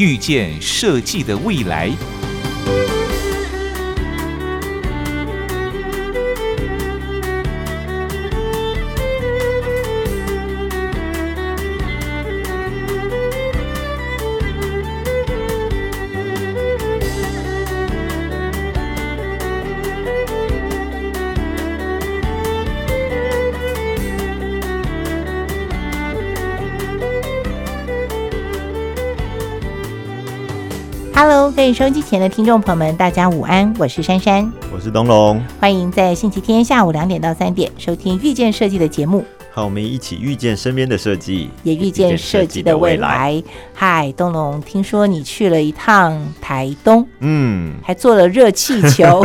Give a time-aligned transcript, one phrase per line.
[0.00, 1.94] 遇见设计的未来。
[31.72, 43.40] 收音机前的听众朋友们，大家午安，我是珊珊，我是东龙，欢迎在星期天下午两点到三点收听《遇见设计》的节目，和我们一起遇见身边的设计，也遇见设计的未来。
[43.72, 49.24] 嗨，东龙，听说你去了一趟台东，嗯，还做了热气球，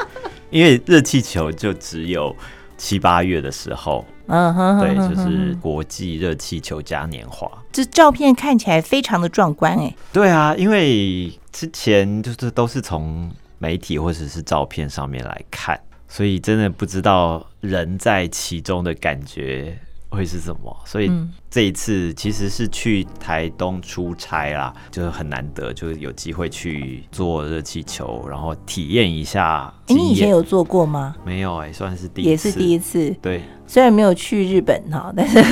[0.50, 2.36] 因为热气球就只有
[2.76, 4.04] 七八月的时候。
[4.28, 7.48] 嗯哼，对，就是国际热气球嘉年华。
[7.72, 9.94] 这照片看起来非常的壮观哎。
[10.12, 19.74] 对啊，因为之前就是都是从媒体或者是照片上面来看，所以真的不知道人在其中的感觉。
[20.10, 20.82] 会是什么？
[20.84, 21.10] 所以
[21.56, 29.72] 这一次其实是去台东出差啦，就是很难得，就是有机会去坐热气球，然后体验一下。
[29.86, 31.16] 哎，你以前有做过吗？
[31.24, 33.16] 没有哎，算是第一次，也是第一次。
[33.22, 35.42] 对，虽然没有去日本哈，但是。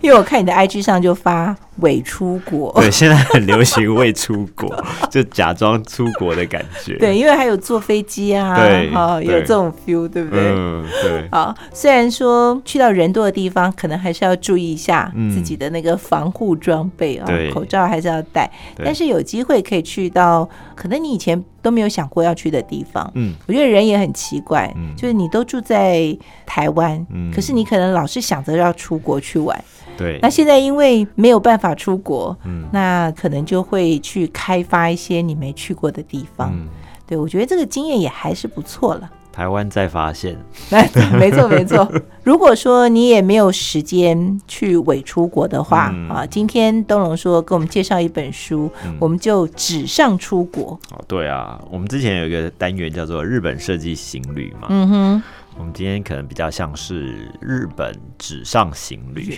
[0.00, 4.72] 因为我看你的 IG 上就发伪出国，对，现在很流行伪出国，
[5.10, 6.96] 就假装出国的感觉。
[6.96, 10.52] 对，因为还有坐飞机啊，对，好有这种 feel，对不对？
[10.54, 11.28] 嗯，对。
[11.32, 18.50] 好，虽然说去到人多的地方，可能还是要注意一下自己的那个防护装备啊，口罩还是要戴。
[18.76, 23.10] 但是有机会可以去到可能你以前都没有想过要去的地方。
[23.14, 26.16] 嗯，我觉得人也很奇怪，就是你都住在
[26.46, 29.64] 台湾，可是你可能老是想着要出国去玩。
[29.96, 36.52] 对，那现在因为没有办法出国，嗯，那可能就会去开发一些你没去过的地方。
[36.52, 36.68] 嗯，
[37.06, 39.08] 对我觉得这个经验也还是不错了。
[39.34, 40.38] 台湾再发现，
[41.18, 41.90] 没错没错。
[42.22, 50.78] 如果说你也没有时间去伪出国的话啊，今天东龙说给我们介绍一本书，我们就纸上出国。
[50.92, 54.68] 哦，对啊，我们之前有一个单元叫做日本设计行旅嘛。
[54.70, 55.22] 嗯哼。
[55.56, 59.36] 我们今天可能比较像是日本纸上行旅。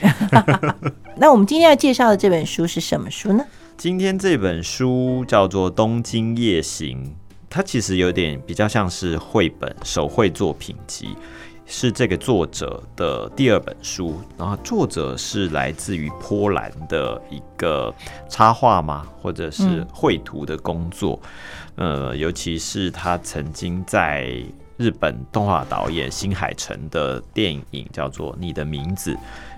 [1.17, 3.45] 那我们今天要介绍的这本书是什么书呢？
[3.77, 7.05] 今天这本书叫做《东京夜行》，
[7.56, 11.17] 它其实有点比较像是绘本手绘作品集，
[11.65, 14.21] 是这个作者的第二本书。
[14.37, 17.94] 然后作者是来自于波兰的一个
[18.28, 21.19] 插画吗，或者是绘图的工作？
[21.77, 24.38] 呃，尤其是他曾经在。
[24.78, 29.17] 日本动画导演新海诚的电影叫做《你的名字》，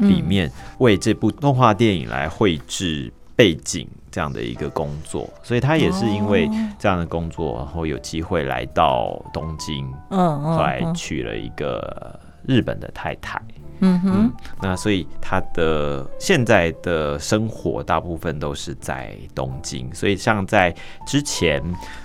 [0.09, 0.49] 里面
[0.79, 6.49] 为这部动画电影来绘制背景这样的一个工作，所以他也是因为
[6.79, 13.41] 这样的工作，然后有机会来到东京，嗯，后来娶了一个日本的太太，
[13.81, 20.75] 嗯哼，那所以他的现在的生活大部分都是在东京，所以像在
[21.07, 21.63] 之前，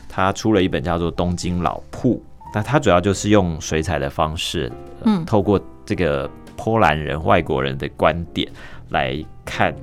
[0.07, 2.15] 他出了一本叫做《东京老铺》。
[2.55, 4.71] 那他主要就是用水彩的方式，
[5.05, 8.47] 嗯，透过这个波兰人、外国人的观点
[8.89, 9.73] 来看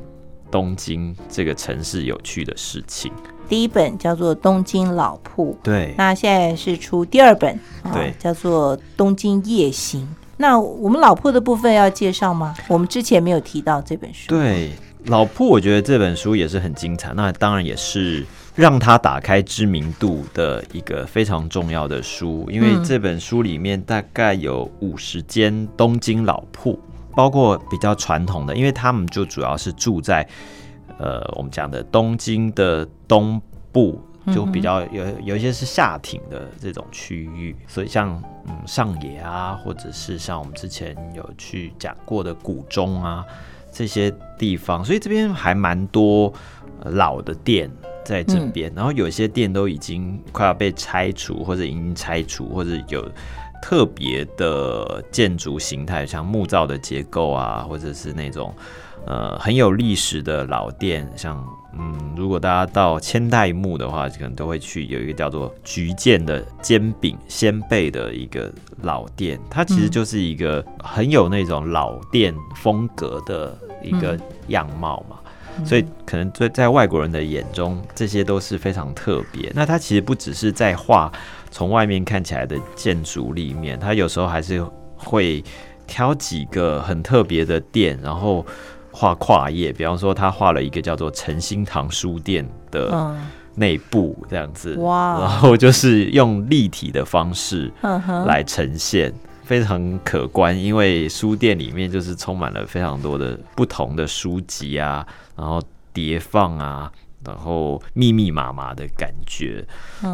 [0.50, 3.12] 东京这个城市有趣的事情。
[3.48, 5.94] 第一本叫做《东京老铺》，对。
[5.96, 7.58] 那现在是出第二本，
[7.92, 10.02] 对，叫做《东京夜行》。
[10.36, 12.54] 那我们老铺的部分要介绍吗？
[12.68, 14.28] 我们之前没有提到这本书。
[14.28, 14.72] 对，
[15.06, 17.12] 老铺，我觉得这本书也是很精彩。
[17.14, 18.26] 那当然也是。
[18.56, 26.78] 让他打开知名度的一个非常重要的书，因为这本书里面大概有五十间东京老铺，
[27.20, 30.26] 包括比较传统的，因为他们就主要是住在
[30.98, 33.38] 呃我们讲的东京的东
[33.70, 34.00] 部，
[34.32, 38.08] 就比较有有一些是下町的这种区域，所以像
[38.48, 43.22] 嗯上野啊，或者是像我们之前有去讲过的古中啊
[43.70, 46.32] 这些地方，所以这边还蛮多
[46.84, 47.70] 老的店。
[48.02, 53.08] 在这边，然后有些店都已经快要被拆除，或者已经拆除，或者有
[53.60, 58.54] 特别的建筑形态，像木造的结构啊，或者是那种
[59.06, 61.44] 呃很有历史的老店，像
[61.78, 68.52] 嗯，如果大家到千代木的话，可能都会去有一个叫做菊见的煎饼鲜贝的一个
[68.82, 74.18] 老店，它其实就是一个很有那种老店风格的一个
[74.48, 75.16] 样貌嘛。
[75.64, 79.52] 所以可能在在外国人的眼中，这些都是非常特别。
[79.54, 81.12] 那它其实不只是在画
[81.50, 84.64] 从外面看起来的建筑里面，它有时候还是
[84.96, 85.42] 会
[85.86, 88.44] 挑几个很特别的店，然后
[88.90, 89.72] 画跨页。
[89.72, 93.16] 比方说，他画了一个叫做诚心堂书店的
[93.56, 97.72] 内部这样子，哇，然后就是用立体的方式
[98.26, 99.12] 来呈现。
[99.42, 105.04] 非常可观，因为书店里面就是充满了非常多的不同的书籍啊，
[105.36, 105.60] 然后
[105.92, 106.92] 叠放啊，
[107.24, 109.66] 然后密密麻麻的感觉。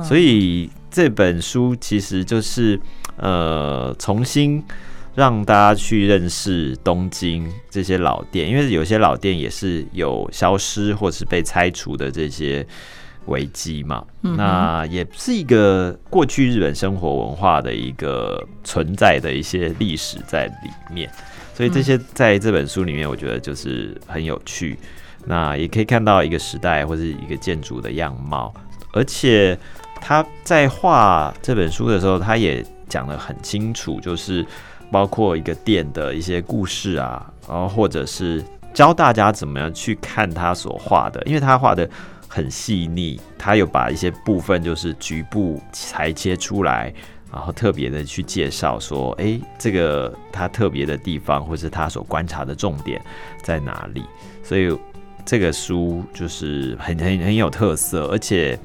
[0.05, 2.81] 所以这本书其实就是
[3.17, 4.62] 呃，重新
[5.14, 12.67] 让大家去认识东京这些老店，因为有些老店也是有消失或是被拆除的这些。
[13.26, 21.11] 危机嘛，那也是一个过去日本生活文化的一个存在的一些历史在里面，
[21.53, 24.79] 所以这些在这本书里面，我觉得就是很有趣。
[25.26, 28.52] 那也可以看到一个时代或者一个建筑的样貌，
[28.93, 29.58] 而且
[30.00, 34.46] 他在画这本书的时候，他也讲得很清楚，就是
[34.90, 38.43] 包括一个店的一些故事啊，然后或者是
[38.73, 41.88] 教大家怎么样去看他所画的，因为他画的。
[42.29, 46.93] 很细腻，他有把一些部分就是局部裁切出来，
[47.32, 53.00] 然后特别的去介绍说，哎，这个他特别的地方，或是他所观察的重点
[53.43, 54.05] 在哪里。
[54.43, 54.76] 所以
[55.26, 58.56] 这个书就是很很很有特色，而且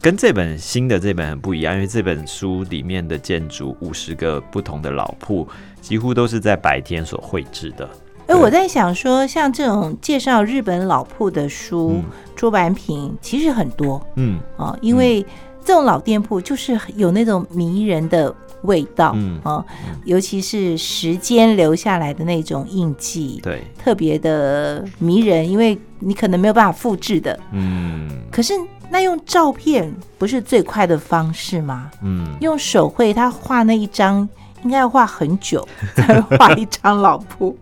[0.00, 5.46] 跟这本新的这本很不一样，因为这本书里面的建筑五十个不同的老铺，
[5.80, 7.88] 几乎都是在白天所绘制的。
[8.26, 12.02] 哎，我在想说，像这种介绍日本老铺的书、
[12.34, 14.04] 桌板品，其实很多。
[14.16, 15.24] 嗯，啊，因为
[15.64, 19.12] 这种老店铺就是有那种迷人的味道。
[19.14, 19.64] 嗯啊，
[20.04, 27.38] 尤其是时间留下来的那种印记，对，特别的迷人，因为你可能没有办法复制的。
[27.52, 28.54] 嗯，可是
[28.90, 31.90] 那用照片不是最快的方式吗？
[32.02, 34.28] 嗯，用手绘，他画那一张。
[34.64, 35.66] 应该要画很久
[35.96, 37.58] 才画一张老铺，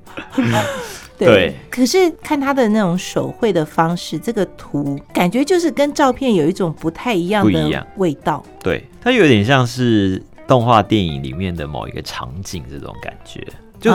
[1.16, 1.54] 对。
[1.70, 8.44] 可是看他的那种手绘的方式，这个图感觉就是跟照片有一种不太一样的味道。
[8.62, 13.46] 对，它有点像是动画电影里面的某一个场景，这种感觉
[13.78, 13.92] 就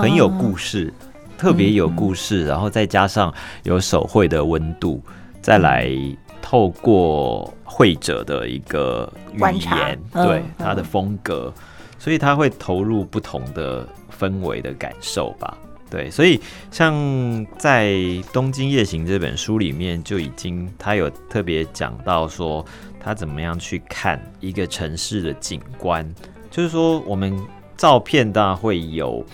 [0.00, 0.90] 很有故事，
[1.36, 3.30] 特别有故事，然后再加上
[3.64, 5.02] 有手绘的温度，
[5.42, 5.86] 再来
[6.40, 11.52] 透过绘者的一个语言，对他的风格。
[11.98, 13.86] 所以他会投入不同的
[14.18, 15.58] 氛围的感受吧，
[15.90, 16.40] 对，所以
[16.70, 16.94] 像
[17.58, 17.90] 在
[18.32, 22.64] 《东京夜行》这本书里面就已经他有特别讲到说
[23.08, 26.06] 他怎么样去看一个城市的景观，
[26.50, 27.34] 就是说我们
[27.74, 29.24] 照片当然会有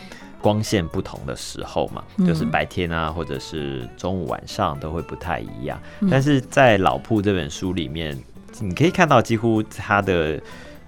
[0.40, 5.76] 光线不同的时候嘛，就是白天啊或者是中午晚上都会不太一样，
[6.08, 8.16] 但是在老铺这本书里面，
[8.60, 10.40] 你可以看到几乎它的。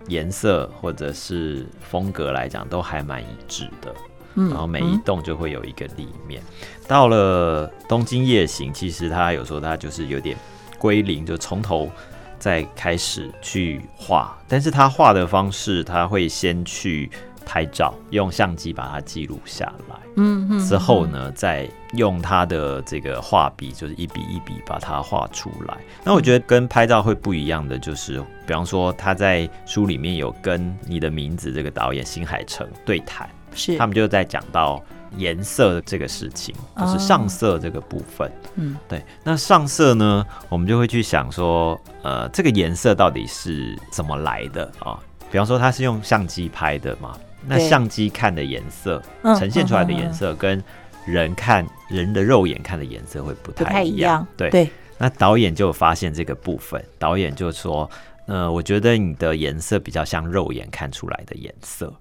[0.08, 3.92] 颜色或者是风格来讲都还蛮一致的，
[4.36, 6.40] 嗯，然后每一栋就会有一个立面。
[6.86, 10.36] 到了东京夜行，其实它有时候它就是有点
[10.78, 11.90] 归零，就从头
[12.38, 17.10] 再开始去画，但是他画的方式他会先去。
[17.48, 25.78] 拍照用相机把它记录下来，嗯嗯，之后呢，再用他的这个画笔，就是一笔一笔把它画出来。
[26.02, 34.82] 那我觉得跟拍照会不一样的，就是比方说他在书里面有跟你的名字这个导演新海诚对谈，是他们就在讲到
[35.16, 38.30] 颜色的这个事情，就是上色这个部分。
[38.56, 39.04] 嗯，对。
[39.22, 44.98] 那上色呢，我们就会去想说，呃，这个颜色到底是怎么来的啊？
[45.30, 47.18] 比方说它是用相机拍的嘛？
[47.48, 50.62] 那相机看的颜色，呈现出来的颜色，跟
[51.04, 54.26] 人看人的肉眼看的颜色会不太一样。
[54.36, 57.88] 对，那导演就发现这个部分，导演就说
[58.26, 61.92] ：“呃，我觉得你的颜色比较像肉眼看出来的颜色。”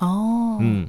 [0.00, 0.86] 哦，嗯，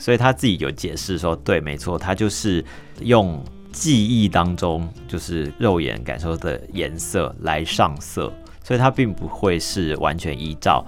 [0.00, 2.64] 所以他自己有解释说：“对，没错，他就是
[3.02, 8.32] 用记忆当中就是肉眼感受的颜色来上色，
[8.64, 10.84] 所以它并不会是完全依照。”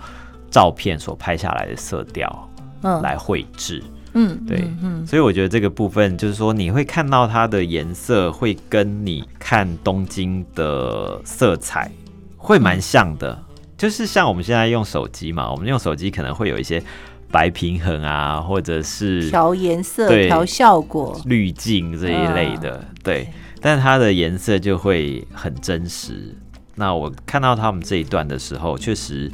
[0.48, 2.48] 照片所拍下来的色调，
[2.82, 3.82] 嗯，来绘制，
[4.14, 11.90] 嗯，对，嗯，所以我觉得这个部分就是说，你会看到它的颜色会跟你看东京的色彩
[12.38, 13.38] 会蛮像的，
[13.76, 16.82] 就是像我们现在用手机嘛，我们用手机可能会有一些
[17.30, 21.20] 白平衡啊，或者是调颜色、调效果。
[21.24, 23.28] 滤镜这一类的，对，
[23.60, 26.34] 但它的颜色就会很真实。
[26.74, 29.30] 那我看到他们这一段的时候，确实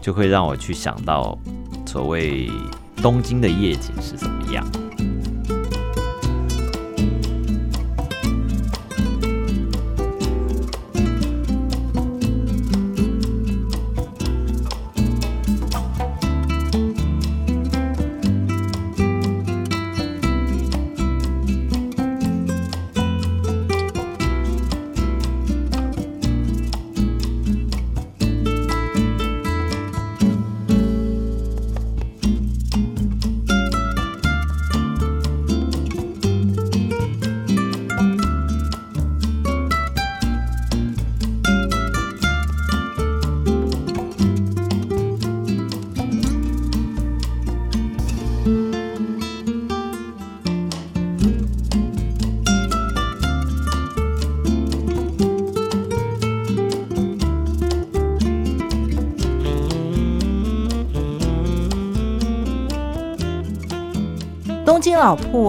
[0.00, 1.36] 就会让我去想到
[1.86, 2.48] 所谓
[2.96, 4.64] 东京的夜景是怎么样。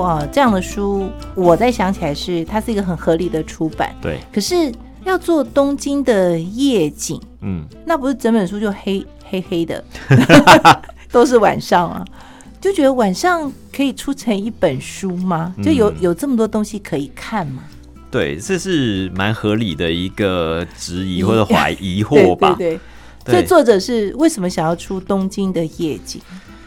[0.07, 3.93] 老铺啊，这样的书，我再想起来是它是一个很合理的出版。
[4.01, 4.71] 对，可是
[5.03, 9.83] 要做东京的夜景，嗯，那不是整本书就黑黑黑的，
[11.12, 12.05] 都是晚上啊，
[12.62, 15.53] 就觉得晚上可以出成一本书吗？
[15.63, 17.63] 就有嗯有这么多东西可以看吗？
[18.12, 22.55] 对，这是蛮合理的一个质疑疑或者 怀疑惑吧。
[22.57, 22.79] 对对。
[23.25, 26.21] 对所以作者是为什么想要出东京的夜景？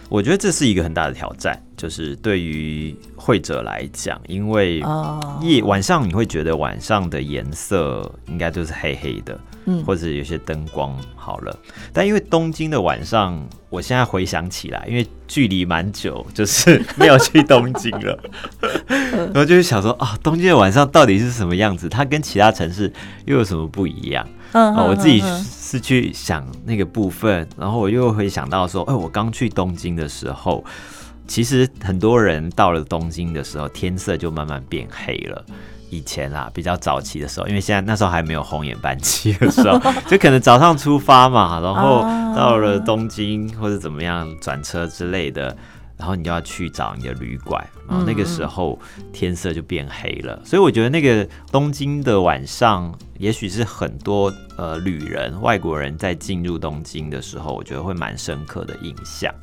[0.09, 11.55] 我觉得这是一个很大的挑战，就是对于会者来讲，因为哦，夜晚上你会觉得晚上的颜色应该就是黑黑的，嗯或者有些灯光好了。
[11.93, 13.39] 但因为东京的晚上，
[13.69, 18.19] 我现在回想起来，因为距离蛮久，就是没有去东京了，
[18.89, 21.87] 然后就是想说啊，东京的晚上到底是什么样子？
[21.87, 22.91] 它跟其他城市
[23.27, 24.27] 又有什么不一样？
[24.53, 30.65] 嗯哦，我自己是去想那个部分，然后我又会想到说，哎，我刚去东京的时候，
[31.27, 35.45] 其实很多人到了东京的时候，天色就慢慢变黑了。
[35.91, 45.57] 以前啦，比较早期的时候，因为现在那时候还没有红眼班机的时候， 就可能早上出发嘛，然后啊到了东京或者怎么样转车之类的，
[45.99, 48.79] 然后你就要去找你的旅馆，然后那个时候
[49.13, 50.41] 天色就变黑了。
[50.45, 59.35] 所以我觉得那个东京的晚上，也许是很多呃旅人、外国人在进入东京的时候，我觉得会蛮深刻的印象。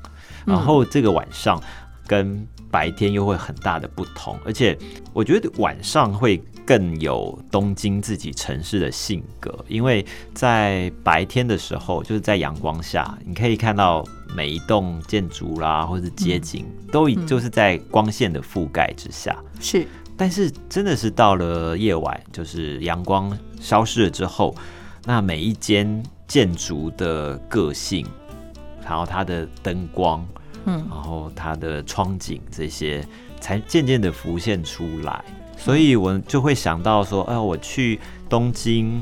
[0.46, 1.62] 然后这个晚上
[2.08, 4.78] 跟白天又会很大的不同，而且
[5.14, 14.04] 我觉得晚上会更有东京自己城市的性格，因为在白天的时候，就是在阳光下，你可以看到
[14.36, 19.38] 每一栋建筑啦，或是街景，都已就是在光线的覆盖之下。
[19.60, 19.86] 是
[20.18, 24.56] 但是真的是到了夜晚，就是阳光消失了之后，
[25.06, 28.08] 那每一间建筑的个性，
[28.84, 30.26] 然后它的灯光，
[30.66, 30.86] 嗯。
[30.90, 33.06] 然后它的窗景这些，
[33.40, 35.24] 才渐渐的浮现出来。
[35.58, 39.02] 所以我就会想到说，哎、我去东京，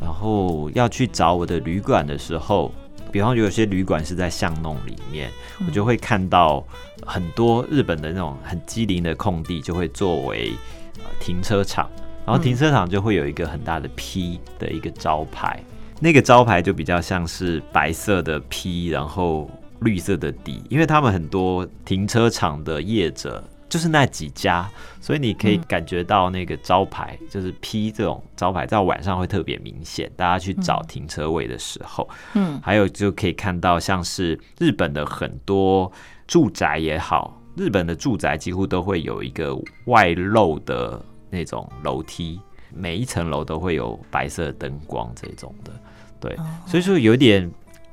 [0.00, 2.72] 然后要去找我的旅馆的时候，
[3.12, 5.30] 比方有些旅馆是在巷弄里面，
[5.66, 6.64] 我就会看到
[7.06, 10.52] 很多日本的那种很机灵的空地，就会作为
[10.98, 11.88] 呃停车场，
[12.24, 15.62] 然后停车场就会有一个很大的 P 的一个招牌，
[16.00, 23.42] 那个招牌就比较像是白色的 P，然后绿色的底，因为他们很多停车场的业者。
[23.68, 24.68] 就是那几家，
[25.00, 30.10] 所以你可以感觉到那个招牌，就是 P 这种招牌，在晚上会特别明显。
[30.16, 35.92] 大家去找停车位的时候，嗯还有就可以看到，像是日本的很多
[36.26, 42.40] 住宅也好，日本的住宅几乎都会有一个外露的那种楼梯，
[42.74, 45.70] 每一层楼都会有白色灯光这种的，
[46.18, 47.48] 对，所以说有点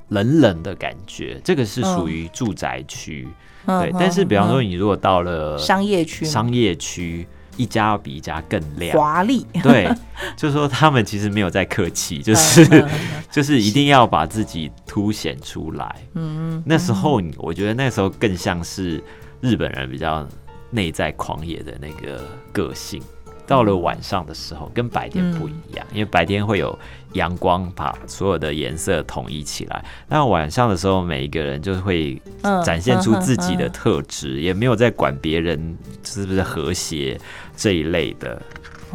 [0.10, 1.40] 冷冷的感觉。
[1.44, 3.28] 这个是属于住宅区，
[3.66, 3.92] 对。
[4.00, 9.90] 但是比方说，你如果到了嗯商业区商业区，一家要比一家更亮，华丽，对，
[10.38, 12.86] 就是说他们其实没有在客气，就是
[13.32, 15.96] 就是一定要把自己凸显出来。
[16.14, 19.04] 嗯，那时候你我觉得那时候更像是
[19.42, 20.28] 日本人比较
[20.70, 23.02] 内在狂野的那个个性。
[23.48, 26.78] 到了晚上的时候，跟白天不一样，因为白天会有
[27.18, 37.20] 阳光把所有的颜色统一起来，那晚上的时候，每一个人就会嗯展现出自己的嗯特质，也没有在管别人是不是和谐
[37.58, 38.42] 这一类的。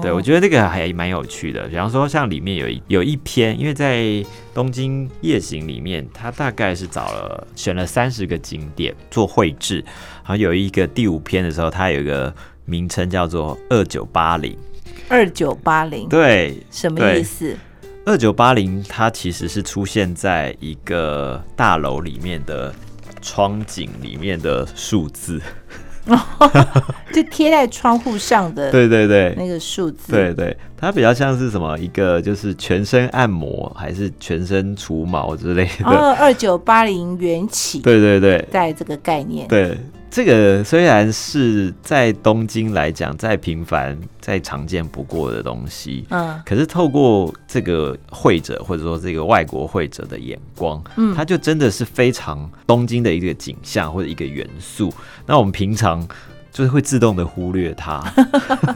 [0.01, 1.69] 对，我觉得这个还蛮有趣的。
[1.69, 4.25] 比方说，像里面有一有一篇，因为在
[4.55, 9.85] 东京夜行里面，他大概是找了选了三十个景点做绘制，
[10.25, 14.57] 然后有一个第五篇的时候，它有一个名称叫做二九八零。
[15.11, 17.55] 二九八零，对，什么意思？
[18.05, 22.75] 二九八零，它其实是出现在一个大楼里面的
[23.21, 25.41] 窗景里面的数字。
[27.13, 31.79] 就贴在窗户上的，对对对，那个数字，对对，它比较像是什么？
[31.79, 35.85] 一个就是全身按摩，还是全身除毛之类的？
[35.85, 39.79] 哦，二九八零元起，对对对，在这个概念，对。
[40.13, 54.93] 这个虽然是在东京来讲再平凡、再常见不过的东西，嗯，可是透过这个会者或者说这个外国会者的眼光，嗯，它就真的是非常东京的一个景象或者一个元素。
[55.25, 56.07] 那我们平常
[56.53, 58.05] 就是会自动的忽略它，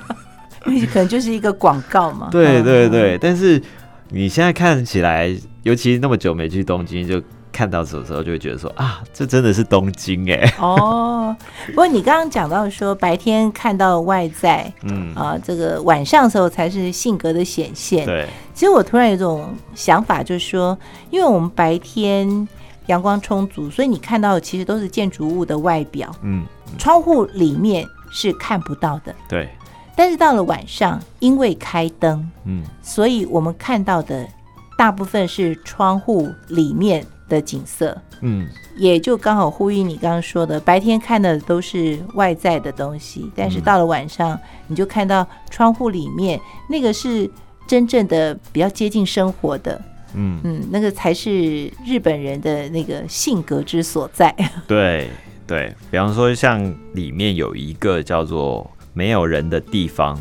[0.65, 2.31] 因为可能就是一个广告嘛。
[2.33, 3.61] 对对对，但是
[4.09, 7.23] 你现在看起来，尤其那么久没去东京，就。
[7.57, 10.53] 看到的时候就会觉得说啊，这真的是东京哎。
[10.61, 11.35] 哦，
[11.69, 18.05] 不过你刚刚讲到说白天看到外在，嗯啊，这个晚上的时候才是性格的显现。
[18.05, 22.47] 对，其实我突然有种想法，就是说，因为我们白天
[22.89, 26.45] 阳光充足，所以你看到的其实都是建筑物的外表，嗯，
[26.77, 29.15] 窗户里面是看不到的。
[29.27, 29.49] 对，
[29.97, 34.29] 但是到了晚上，因为开灯，嗯，所以我们看到的
[34.77, 37.03] 大部分是窗户里面。
[37.29, 47.29] 的景色，嗯，也就刚好呼应你刚刚说的，白天看的都是外在的东西，但是到了晚上，你就看到窗户里面那个是
[47.67, 49.81] 真正的比较接近生活的，
[50.15, 50.41] 嗯。
[50.45, 54.35] 嗯，那个才是日本人的那个性格之所在。
[54.69, 55.11] 对
[55.47, 60.19] 对，比方说像里面有一个叫做没有人的地方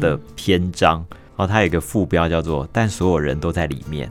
[0.00, 1.04] 的篇章，
[1.36, 4.10] 然后它有一个副标叫做“但所有人都在里面”。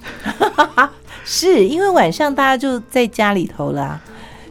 [1.26, 4.00] 是因为晚上大家就在家里头啦，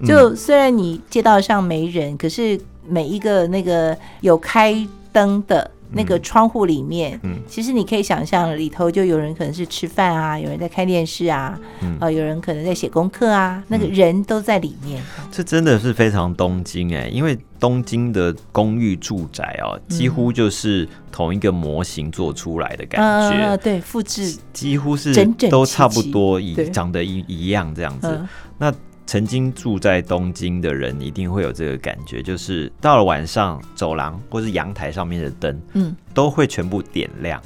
[0.05, 5.71] 就虽然你街道上没人，可是每一个那个有开灯的。
[5.93, 11.59] 那个窗户里面，嗯，其实你可以想象里头就有人可能是吃饭啊，有人在看电视啊，
[12.01, 15.03] 啊，有人可能在写功课啊，那个人都在里面。
[15.31, 25.15] 这真的是非常东京哎，因为东京的公寓住宅哦，几乎就是同一个模型做出来的感觉，对，复制几乎是
[25.49, 28.27] 都差不多一长得一一样这样子。
[28.59, 28.73] 那
[29.07, 37.41] 曾经住在东京的人一定会有这个感觉，就是到了晚上，走廊或是阳台上面的灯，嗯，都会全部点亮。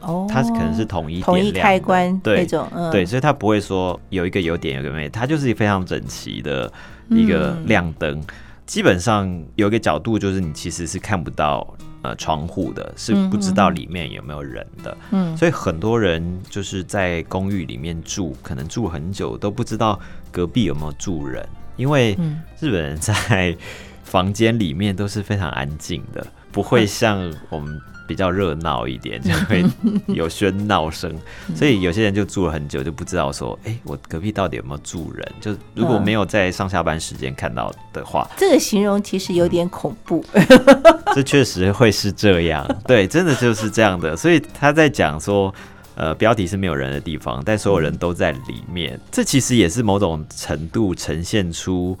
[0.00, 6.70] 哦，它可能是统一统一开关那种，对，所以它不会说有一个有点有个没，它就是非常整齐的
[7.08, 8.22] 一个亮灯。
[8.66, 11.66] 基本上有一个角度，就是你其实是看不到
[12.04, 14.96] 呃窗户的，是不知道里面有没有人的。
[15.10, 19.98] 嗯，所以很多人就是在公寓里面住，可能住很久都不知道
[20.30, 21.44] 隔壁有没有住人，
[21.76, 22.12] 因为
[22.60, 23.56] 日本人在
[24.04, 27.80] 房间里面都是非常安静的，不会像我们。
[28.06, 29.64] 比较热闹一点，就会
[30.08, 31.12] 有喧闹声，
[31.54, 35.32] 所以有些人就住了很久，就不知道说，哎，我隔壁到底有没有住人？
[35.40, 40.24] 就如果没有在上下班时间看到的话， 这个形容其实有点恐怖。
[41.14, 44.16] 这确实会是这样，对，真的就是这样的。
[44.16, 45.54] 所以他在讲说，
[45.94, 51.96] 呃，标题是没有人的地方，但所有人都在里面，这其实也是某种程度呈现出。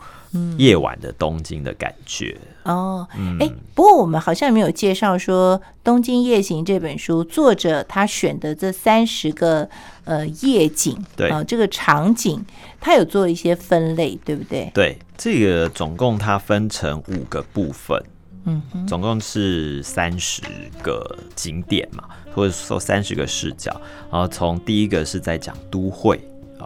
[0.58, 2.36] 夜晚的东京的感觉。
[2.64, 3.06] 哦，
[3.40, 9.68] 哎，不过我们好像没有介绍说《东京夜行》这本书作者他选的这三十个
[10.04, 11.28] 呃夜景，对。
[11.28, 12.42] 啊，这个场景
[12.80, 14.70] 他有做一些分类，对不对？
[14.72, 18.02] 对，这个总共它分成五个部分，
[18.46, 20.40] 嗯，总共是三十
[20.82, 23.78] 个景点嘛，或者说三十个视角，
[24.10, 26.18] 然后从第一个是在讲都会。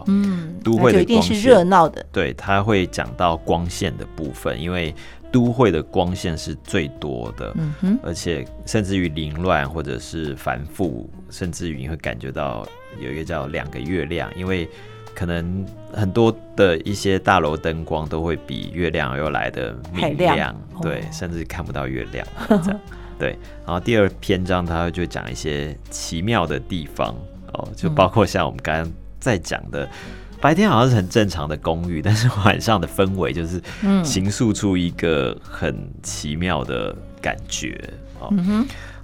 [0.06, 2.04] 嗯，都会的一定是热闹的。
[2.12, 4.94] 对，他会讲到光线的部分，因为
[5.30, 12.66] 都会的光线是最多的，嗯哼，而且甚至于凌乱或者是繁复，甚至于你会感觉到
[12.98, 14.68] 有一个叫两个月亮，因为
[15.14, 22.80] 可能很多的一些大楼灯光都会比月亮又来的明亮，对，甚至看不到月亮这样。
[23.18, 27.14] 对，然后第二篇章他就讲一些奇妙的地方
[27.52, 28.92] 哦，就包括像我们刚刚。
[29.18, 29.88] 在讲的
[30.40, 33.62] 白天好像是很正常的公寓， 但是晚上的氛围就是
[34.04, 37.78] 形塑出一个很奇妙的感觉
[38.20, 38.32] 哦。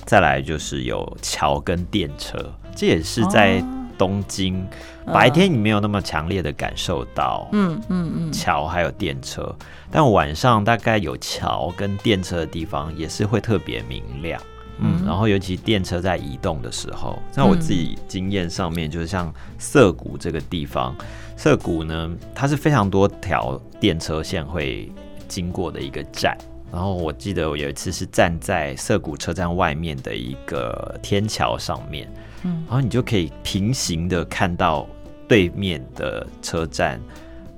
[0.05, 2.38] 再来就是有桥跟电车，
[2.77, 3.64] 这也是在
[3.96, 4.66] 东京
[5.07, 9.55] 白天你没有那么强烈的感受到，嗯嗯嗯，桥还有电车，
[9.90, 14.38] 但晚上大概有桥跟电车的地方也是会特别明亮。
[14.78, 20.94] 嗯，然后尤其电车在移动的时候，那我自己经验上面，就是像涩谷这个地方，
[21.37, 24.90] 涩谷呢，它是非常多条电车线会
[25.28, 26.37] 经过的一个站。
[26.72, 34.84] 然后我记得我有一次是站在涩谷车站外面的一个天桥上面，嗯，然后你就可以平行的看到
[35.28, 37.00] 对面的车站，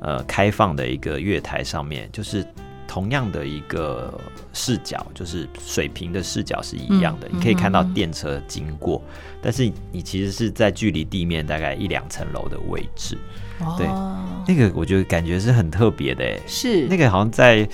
[0.01, 2.47] 呃，开放的一个月台上面，就是
[2.97, 4.19] 同样的一个
[4.55, 9.03] 视角，就是水平的视角是一样的，你可以看到电车经过，
[9.43, 13.19] 但是你其实是在距离地面大概一两层楼的位置。
[13.77, 13.87] 对，
[14.49, 16.87] 那个我觉得感觉是很特别的，哎，是。
[16.87, 17.69] 那个好像在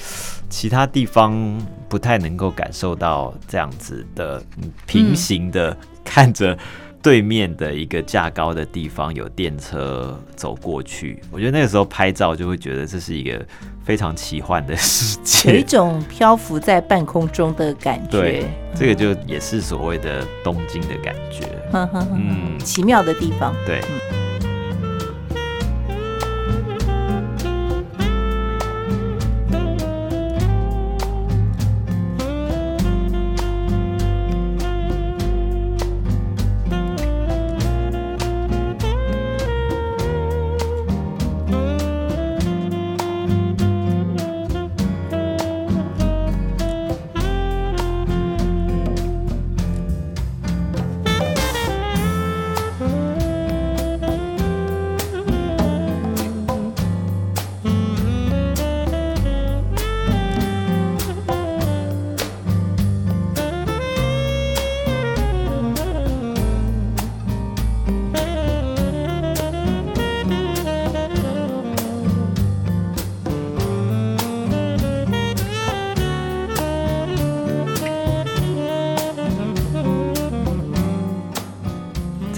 [0.51, 1.57] 其他地方
[1.89, 4.45] 不太能够感受到这样子的
[4.89, 6.59] 平行的看着
[7.03, 13.45] 对面的一个架高的地方有电车走过去，我觉得那个时候拍照就会觉得这是一个
[13.85, 18.11] 非常奇幻的世界，有一种漂浮在半空中的感觉。
[18.11, 23.81] 对，这个就也是所谓的东京的感觉，嗯，奇妙的地方，对。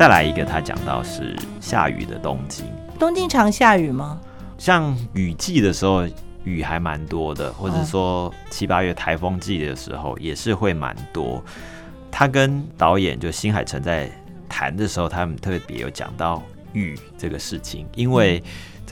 [0.05, 2.67] 再来一个，他讲到是下雨的东京。
[2.99, 4.21] 东京常下雨吗？
[4.59, 6.07] 像雨季的时候，
[6.45, 11.43] 雨还蛮多的，或者说七八月台风季的时候，也是会蛮多。
[12.11, 14.11] 他跟导演就新海诚在
[14.47, 16.43] 谈的时候，他们特别有讲到
[16.75, 18.43] 雨这个事情，因为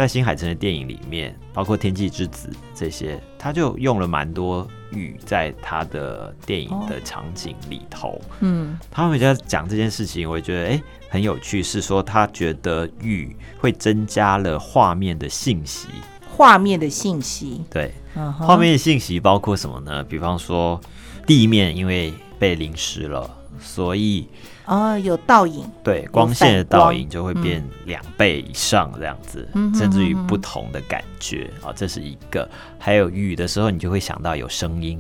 [0.02, 4.66] 在新海诚的电影里面，包括《天气之子》这些，他就用了蛮多。
[4.90, 15.88] 雨在他的电影的场景里头，嗯，他们在讲这件事情，我觉得哎很有趣，是说他觉得雨会增加了画面的信息，
[16.28, 17.90] 画面的信息，对，
[18.38, 20.04] 画面的信息包括什么呢？
[20.04, 20.78] 比方说
[21.26, 24.28] 地面因为被淋湿了，所以。
[24.72, 32.48] 哦，有倒影，对，光线的倒影就会变两倍以上这样子，甚至于不同的感觉啊，这是一个。
[32.78, 34.98] 还有雨的时候，你就会想到有声音，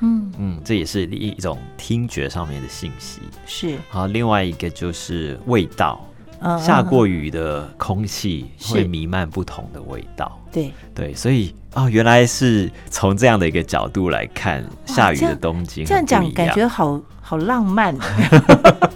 [0.00, 0.30] 嗯。
[0.38, 3.20] 嗯，这也是一种听觉上面的信息。
[3.46, 6.06] 是，好，另外一个就是味道，
[6.60, 10.38] 下过雨的空气会弥漫不同的味道。
[10.52, 10.70] 对。
[10.94, 17.96] 对，所以哦，原来是从这样的一个角度来看下雨的东京，这样讲感觉好好浪漫。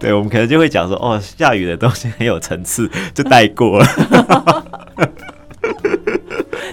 [0.00, 3.86] 对，我们可能就会讲说，哦，下雨的东西很有层次， 就带过了。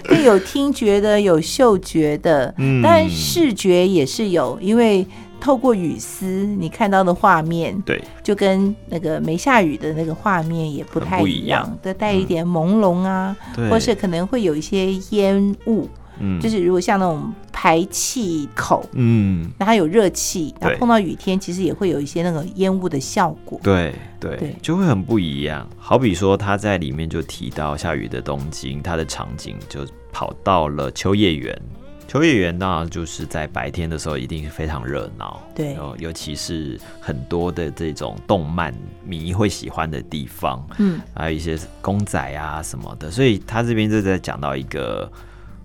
[0.08, 5.06] 对，有听觉的，有嗅觉的，嗯，但视觉也是有，因为
[5.42, 13.36] 透过雨丝，你看到的画面，对，就跟那个没下雨的那个画面也不太一样，都带一点朦胧啊，
[13.70, 15.90] 或是可能会有一些烟雾。
[16.20, 23.60] 嗯，就是如果像那种排气口，嗯，那它有热气，然后碰到雨天，其实也会有一些那个烟雾的效果。
[23.64, 25.68] 对对，就会很不一样。
[25.78, 31.62] 好比说他在里面就提到下雨的东京，它的场景就跑到了秋叶原。
[32.08, 45.12] 秋叶原那就是在白天的时候一定是非常热闹，对，尤其是很多的这种动漫迷会喜欢的地方，嗯，还有一些公仔啊什么的，所以他这边就在讲到一个。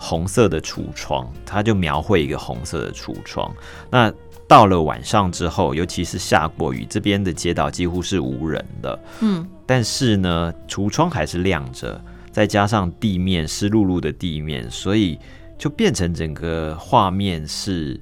[0.04, 3.54] 红色的橱窗，他就描绘一个红色的橱窗。
[3.88, 4.12] 那
[4.48, 8.98] 到了晚上之后，尤其是下过雨，这边的街道几乎是无人的。
[9.20, 15.16] 嗯，但是呢，橱窗还是亮着，再加上地面湿漉漉的地面，所以
[15.56, 17.98] 就变成整个画面是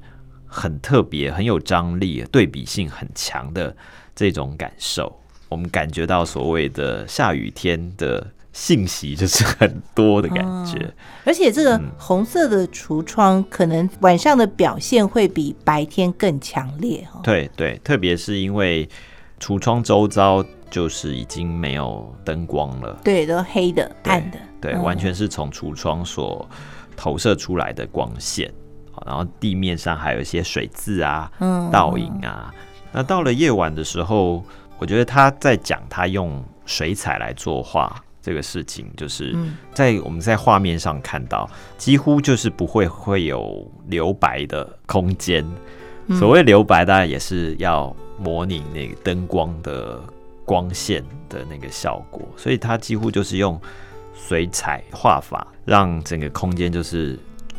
[0.46, 3.76] 很特别、很有张力、对比性很强的
[4.16, 5.14] 这种感受。
[5.50, 8.26] 我们感觉到所谓的下雨天的。
[8.52, 10.92] 信息就是很多的感觉，
[11.24, 17.20] 而且这个红色的橱窗可能晚上的表现会比白天更强烈哈。
[17.22, 18.88] 对对，特别是因为
[19.38, 26.48] 橱窗周遭就是已经没有灯光了，对，都黑的、暗的，对，完全是从橱窗所
[26.96, 28.52] 投射出来的光线。
[29.06, 31.30] 然后地面上还有一些水渍啊、
[31.72, 32.52] 倒影啊。
[32.92, 34.44] 那到了夜晚的时候，
[34.78, 39.34] 我觉得他在讲他用水彩来作画这个事情，就是
[39.72, 45.44] 在我们在画面上看到，几乎就是不会会有留白的空间。
[46.18, 50.00] 所谓留白，当然也是要模拟那个灯光的
[50.44, 53.60] 光线的那个效果，所以它几乎就是用
[54.12, 57.16] 水彩画法，让整个空间就是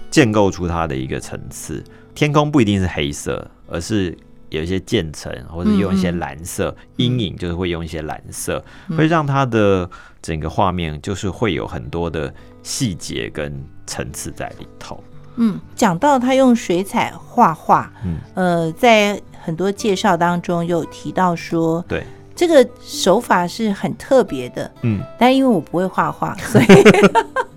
[0.10, 1.82] 建构出它的一个层次。
[2.14, 4.18] 天空不一定是黑色，而是
[4.50, 8.62] 有一些渐层，或者用一些蓝色阴影，就是会用一些蓝色，
[8.98, 9.90] 会让它的
[10.22, 15.04] 整个画面就是会有很多的细节跟层次在里头。
[15.36, 22.04] 嗯，讲到他用水彩画画，嗯，呃，在很多介绍当中有提到说，对。
[22.34, 26.66] 这个手法是很特别的，嗯，但因为我不会画画，所以，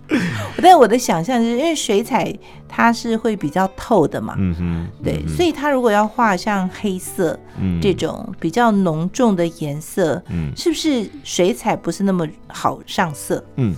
[0.62, 2.32] 但我的想象是因为水彩
[2.68, 7.38] 它是会比较透的嘛，嗯哼，对，所以它如果要画像黑色
[7.80, 13.44] 这种比较浓重的颜色，嗯，是不是水彩不是那么好上色？
[13.56, 13.74] 嗯。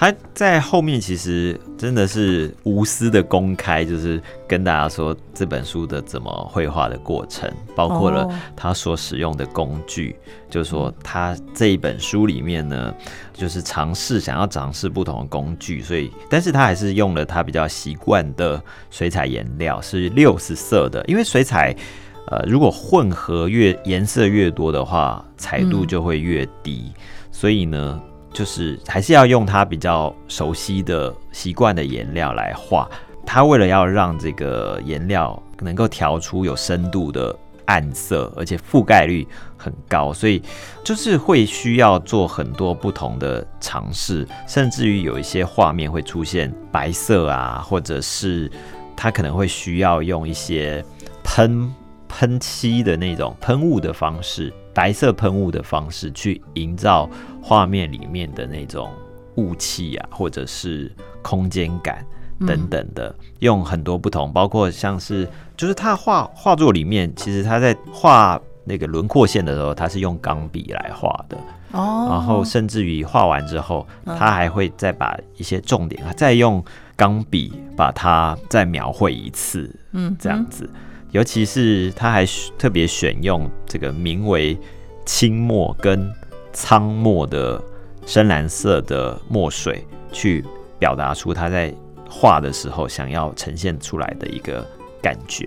[0.00, 10.14] 他在后面其实真的是无私的公开，就是跟大家说这本书的怎么绘画的过程，包括了他所使用的工具。
[10.48, 12.94] 就是说，他这一本书里面呢，
[13.32, 21.04] 就是尝试想要尝试不同的工具，所以，但是他还是用了他比较习惯的水彩颜料，是六十色的。
[21.08, 21.74] 因为水彩，
[22.28, 26.92] 呃，如果混合越颜色越多的话，彩度就会越低，
[27.32, 28.00] 所以呢。
[28.38, 32.88] 就是还是要用他比较熟悉的习惯的颜料来画。
[33.26, 40.40] 他为了要让这个颜料能够调出有深度的暗色，而且覆盖率很高，所以
[40.84, 48.48] 就是会需要做很多不同的尝试，甚至于有一些画面会出现白色啊，或者是
[48.94, 50.84] 他可能会需要用一些
[51.24, 51.68] 喷
[52.08, 54.52] 喷漆的那种喷雾的方式。
[54.74, 57.10] 白色喷雾的方式去营造
[57.42, 58.88] 画面里面的那种
[59.34, 62.06] 雾气啊，或者是空间感
[62.46, 71.36] 等等的，用很多不同，包括像是就是他画画作里面，其实他在画那个轮廓线的时候，他是用钢笔来画的
[71.72, 80.70] 哦，然后甚至于画完之后，他还会再把一些重点，再用钢笔把它再描绘一次，嗯，这样子。
[81.10, 82.26] 尤其是他还
[82.58, 84.56] 特别选用这个名为
[85.06, 86.10] 青墨跟
[86.52, 87.62] 苍墨的
[88.06, 90.44] 深蓝色的墨水，去
[90.78, 91.72] 表达出他在
[92.08, 94.66] 画的时候想要呈现出来的一个
[95.02, 95.44] 感觉。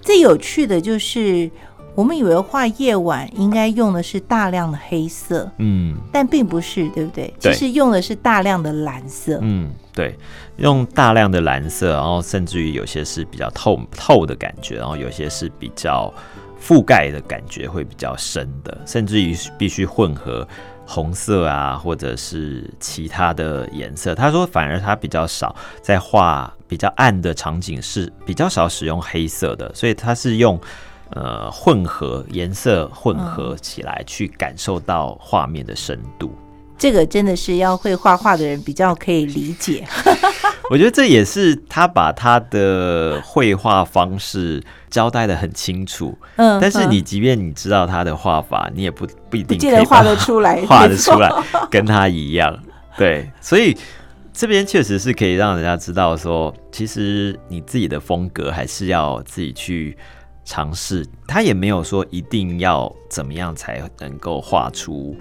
[0.00, 1.50] 最有趣的就是。
[1.96, 7.32] 我们以为画夜晚应该用的是大量的黑色，嗯，但并不是，对不对？
[7.38, 10.18] 其实用的是大量的蓝色，嗯，对，
[10.56, 16.12] 用大量的蓝色，然后甚至于有些是比较透透的感觉，然后有些是比较
[16.60, 20.46] 覆盖的感觉会比较深的，甚至于必须混合
[20.84, 24.14] 红色啊，或者是其他的颜色。
[24.14, 30.60] 他说，反而他比较少在画比较暗的场景是比较少使用黑色的，所以他是用。
[31.10, 36.34] 呃，混合颜色混合起来，去感受到画面的深度。
[36.76, 39.86] 这个真的是要会画画的人比较可以理解。
[40.70, 46.16] 我觉得这也是他把他的绘画方式交代的很清楚。
[46.36, 51.30] 嗯，但是你即便你知道他的画法，你也不不一定可以画得出来， 画得出来
[51.70, 52.58] 跟他一样。
[52.96, 53.76] 对，所以
[54.32, 59.96] 这边确实是可以让人家知道说，其实你自己的风格还是要自己去。
[60.46, 65.16] 尝试，他也没有说一定要怎么样才能够画出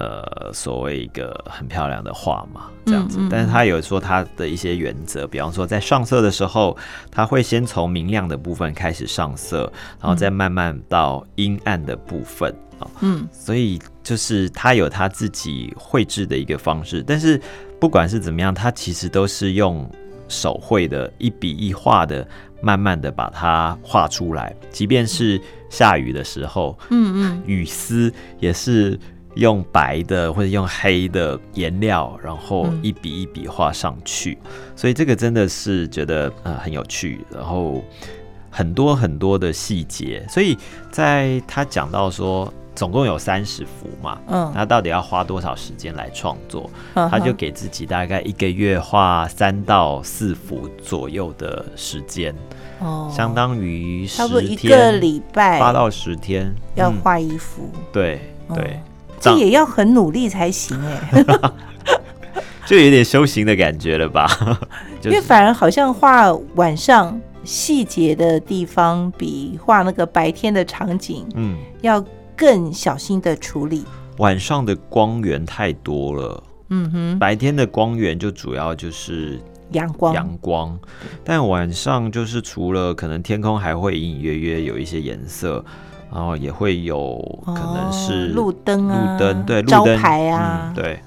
[0.00, 3.20] 呃所谓一个很漂亮的画嘛，这样子。
[3.30, 6.76] 但是他有说他的一些原则，比方说在上色的时候，
[7.10, 12.90] 他会先从明亮的部分开始上色，然后再慢慢到阴暗的部分啊。
[13.00, 17.40] 嗯，所以就是他有他自己绘制的一个方式，但是
[17.78, 19.88] 不管是怎么样，他其实都是用
[20.28, 22.26] 手绘的一笔一画的。
[22.62, 29.00] 慢慢的把它画出来，即便是下雨的时候，嗯嗯，雨丝也是
[29.34, 34.38] 用白的或者用黑的颜料，然后一笔一笔画上去，
[34.74, 37.82] 所以这个真的是觉得呃很有趣，然后
[38.50, 40.56] 很多很多的细节，所以
[40.90, 42.52] 在他讲到说。
[42.72, 46.70] 总共有三十幅嘛，嗯，那到底要花多少时间来创作？
[46.94, 52.34] 他就给自己大概一个月画三到四幅左右的时间，
[52.78, 58.20] 哦，相当于差不多一个礼拜八到十天要画一幅，对
[58.54, 58.80] 对，
[59.20, 61.24] 这也要很努力才行哎，
[62.66, 64.26] 就有点修行的感觉了吧？
[65.04, 72.04] 因为反而好像画晚上细节的地方比画那个白天的场景，嗯，要
[72.36, 73.84] 更小心的处理。
[74.18, 79.40] 晚上的光源太多了，嗯哼，白天的光源就主要就是
[79.72, 80.78] 阳光，阳光，
[81.24, 85.64] 但晚上就是除了可能天空还会隐隐约约有一些颜色，
[86.12, 91.00] 然后也会有可能是路灯啊，路灯对，招牌啊，对。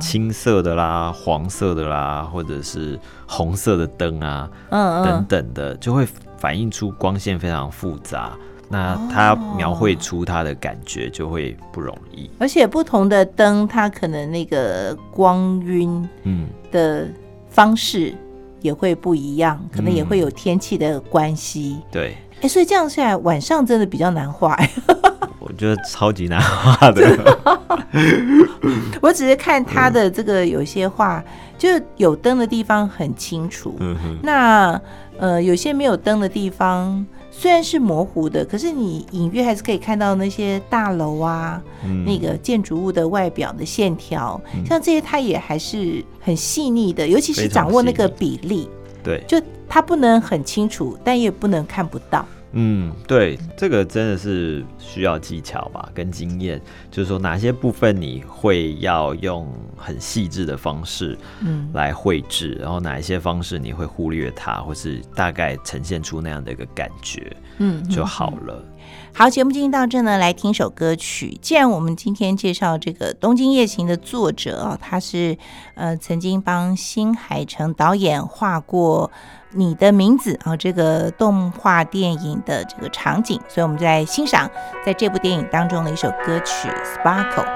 [0.00, 8.32] 青色的啦，黄色的啦，或者是红色的灯啊，嗯等等的，就会反映出光线非常复杂。
[8.70, 12.30] 那它描绘出它的感觉就会不容易。
[12.38, 17.06] 而且不同的灯，它可能那个光晕嗯的
[17.50, 18.14] 方式
[18.62, 21.76] 也会不一样，可能也会有天气的关系。
[21.92, 24.54] 对，哎，所以这样下来，晚上真的比较难画。
[25.40, 27.02] 我觉得超级难画的。
[29.00, 31.24] 我只是看他的这个有些画，
[31.56, 33.74] 就有灯的地方很清楚。
[33.80, 34.18] 嗯哼。
[34.22, 34.78] 那
[35.18, 41.58] 呃，有些没有灯的地方，虽然是模糊的，可是你隐约还是可以看到那些大楼啊，
[42.04, 48.68] 那个建筑物的外表的线条，像这些，它也还是很细腻的，尤其是掌握那个比例。
[49.04, 49.22] 对。
[49.28, 52.26] 就他不能很清楚，但也不能看不到。
[52.56, 68.64] 嗯，对，这个真的是需要技巧吧，跟经验，就是说哪些部分你会要用很细致的方式，嗯，来绘制，然后哪一些方式你会忽略它，或是大概呈现出那样的一个感觉，嗯，就好了。
[69.16, 71.38] 好，节目进行到这呢，来听首歌曲。
[71.40, 75.38] 既然我们今天介绍这个《东京夜行》的作者啊，他是
[75.76, 79.12] 呃曾经帮新海诚导演画过。
[79.56, 84.50] 你的名字啊，这个动画电影的这个场景，所以我们就来欣赏
[84.84, 86.68] 在这部电影当中的一首歌曲
[87.04, 87.46] 《Sparkle》。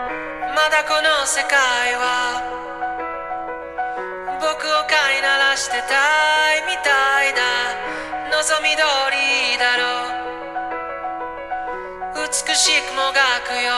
[12.29, 13.73] 美しい雲がくよ。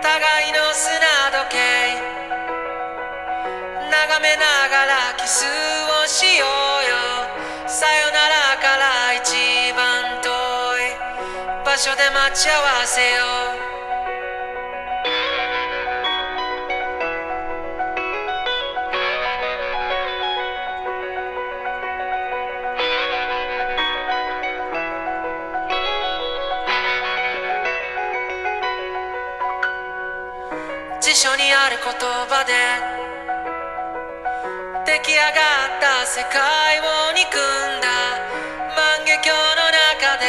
[0.00, 1.58] 互いの砂時計。
[3.90, 6.48] 眺めながらキスをしよう
[6.86, 7.66] よ。
[7.66, 10.30] さよならから一番遠
[10.78, 10.94] い
[11.66, 13.24] 場所で待ち合わせよ
[13.56, 13.59] う。
[31.60, 32.56] 辞書にある言葉で
[34.86, 37.88] 出来上がった世界を憎んだ。
[38.74, 40.24] 万華鏡の中で。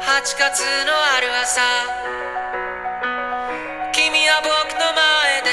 [0.00, 1.62] 8月のある朝。
[3.92, 5.50] 君は僕の前で。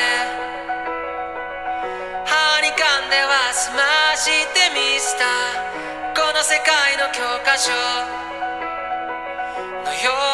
[2.25, 5.25] 歯にかんでは済ましてみせた
[6.19, 7.71] この世界の教科書。
[9.83, 10.32] のよう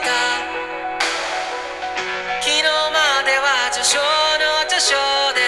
[0.00, 0.10] た。
[2.40, 4.96] 昨日までは序章の序章
[5.34, 5.40] で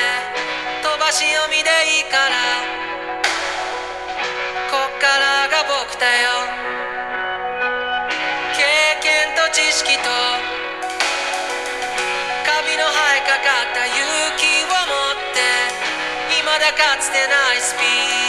[0.83, 2.37] 飛ばし読みでいいから。
[4.71, 6.49] こっからが僕だよ。
[8.55, 8.61] 経
[9.01, 10.09] 験と知識と
[12.45, 13.97] カビの生えかかった勇
[14.39, 15.41] 気を持って
[16.31, 18.22] 未だかつてないスピード。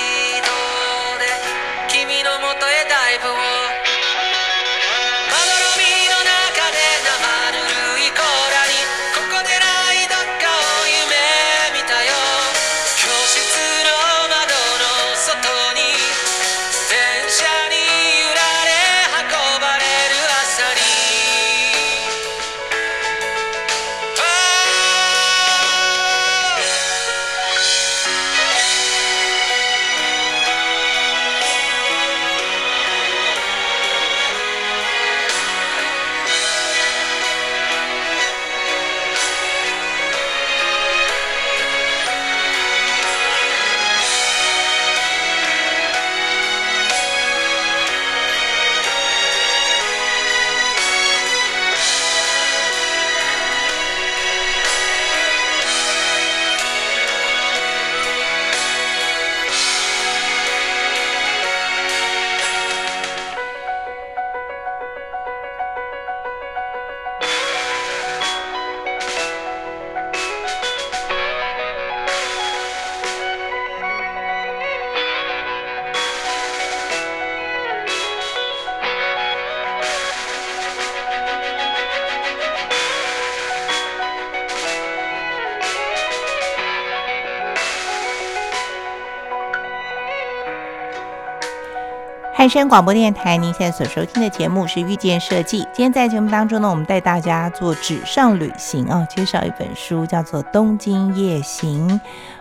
[92.44, 95.62] 汉声广播电台，您现在所收听的节目是《遇见设计》。
[95.68, 101.90] 今天在节目当中呢，我们带大家做纸上旅行啊，介绍一本书，叫做《东京夜行》。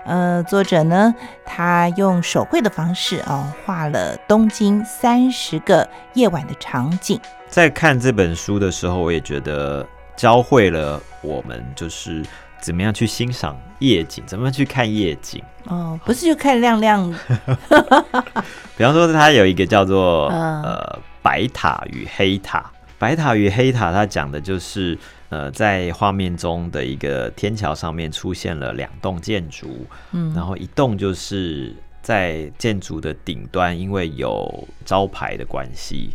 [0.05, 7.21] 呃，作者呢，他用手绘的方式啊，画了东京三十个夜晚的场景。
[7.47, 9.87] 在看这本书的时候，我也觉得
[10.17, 12.25] 教会了我们，就是
[12.63, 15.43] 怎么样去欣赏夜景，怎么样去看夜景。
[15.67, 17.11] 哦，不是就看亮亮。
[18.79, 22.71] 比方说，它有一个叫做呃白塔与黑塔。
[22.99, 24.97] 白塔与黑塔，它讲的就是
[25.29, 36.11] 呃在画面中的一个天桥上面出现了两栋建筑，嗯，然后一栋就是在建筑的顶端，因为有招牌的关系，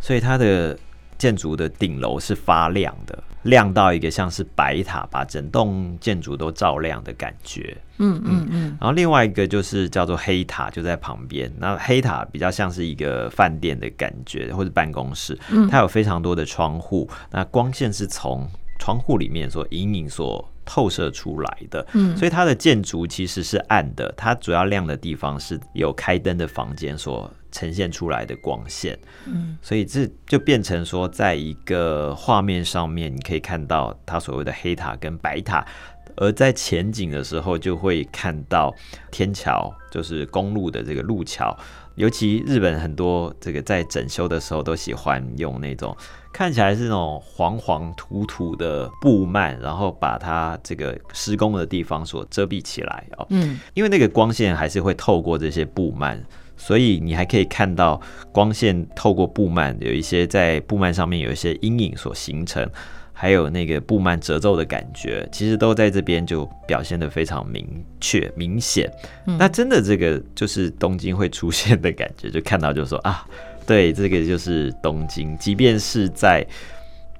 [0.00, 0.78] 所以它的
[1.20, 3.22] 建筑的顶楼是发亮的。
[3.42, 7.76] 亮到一个像是白塔，把整栋建筑都照亮的感觉。
[7.98, 8.76] 嗯嗯嗯。
[8.80, 11.50] 然后另外一个就是叫做黑塔，就在旁边。
[11.58, 15.38] 那黑塔比较像是一个饭店的感觉，或者办公室。
[15.50, 15.68] 嗯。
[15.70, 18.46] 它有非常多的窗户，那光线是从
[18.78, 21.84] 窗户里面所隐隐所透射出来的。
[21.94, 22.16] 嗯。
[22.16, 27.28] 所以它的建筑其实是暗的，它主要亮的地方是有开灯的房间所。
[27.52, 28.96] 呈现出来的光线，
[29.26, 35.66] 嗯，所以这就变成说，在一个画面上面，你可以看到它所谓的黑塔跟白塔，
[36.14, 38.72] 而在前景的时候，就会看到
[39.10, 41.52] 天桥，就是公路的这个路桥。
[41.96, 45.94] 尤其日本很多这个在整修的时候，都喜欢用那种
[46.32, 56.20] 看起来是那种黄黄土土的布幔，然后把它这个施工的地方所遮蔽起来哦，嗯，因为那个光线还是会透过这些布幔。
[56.56, 57.98] 所以你还可以看到
[58.32, 62.70] 光线透过布幔，有一些在布幔上面有一些阴影所形成，
[63.14, 67.66] 还有那个布幔褶皱的感觉，其实都在这边就表现的非常明
[67.98, 68.92] 确明显。
[69.24, 73.26] 那真的这个就是东京会出现的感觉，就看到就说啊，
[73.70, 75.38] 对，这个就是东京。
[75.38, 76.44] 即便是在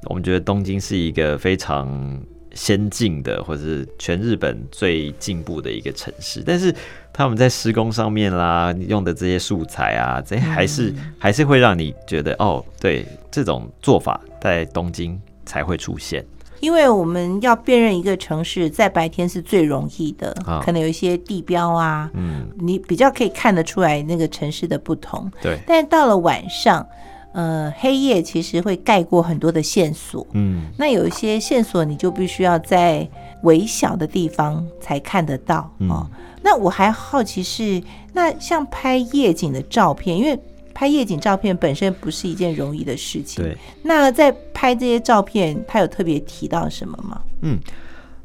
[0.07, 2.21] 我们觉得东京是一个非常
[2.55, 6.75] 先进的，或者是全日本最进步的一个城市，但是。
[7.13, 16.25] 他们在施工上面啦，用的这些素材啊，这还是还是会让你觉得哦，对，这种做法在东京才会出现。
[16.61, 25.31] 因为我们要辨认一个城市，在白天是最容易的，可能有一些地标啊，嗯，你比较可以看得出来那个城市的不同。
[25.43, 26.87] 对，但是到了晚上，
[27.33, 30.27] 呃，黑夜其实会盖过很多的线索。
[30.33, 33.09] 嗯，那有一些线索，你就必须要在
[33.43, 36.07] 微小的地方才看得到哦。
[36.43, 37.83] 那我还好奇是，
[38.15, 40.39] 那像拍夜景的照片，因为
[40.75, 43.45] 拍夜景照片本身不是一件容易的事情。
[43.45, 43.57] 对。
[43.83, 47.21] 那在拍这些照片，他有特别提到什么吗？
[47.43, 47.59] 嗯，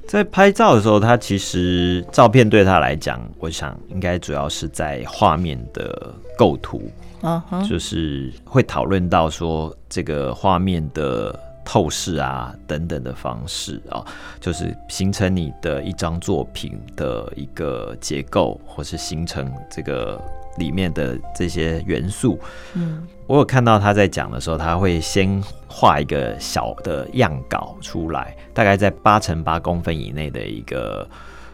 [0.07, 6.89] 在拍照的时候，他其实照片对他来讲，我想应该主要是在画面的构图，
[7.21, 11.39] 嗯哼，就是会讨论到说这个画面的。
[11.67, 14.05] 透视啊，等等的方式啊，
[14.39, 20.21] 就是形成你的一张作品的一个结构，或是形成这个
[20.57, 22.39] 里面的这些元素。
[22.73, 31.07] 嗯，我有看到他在讲的时候，他会先画一个小的样稿出来，大概在八乘八公分以内的一个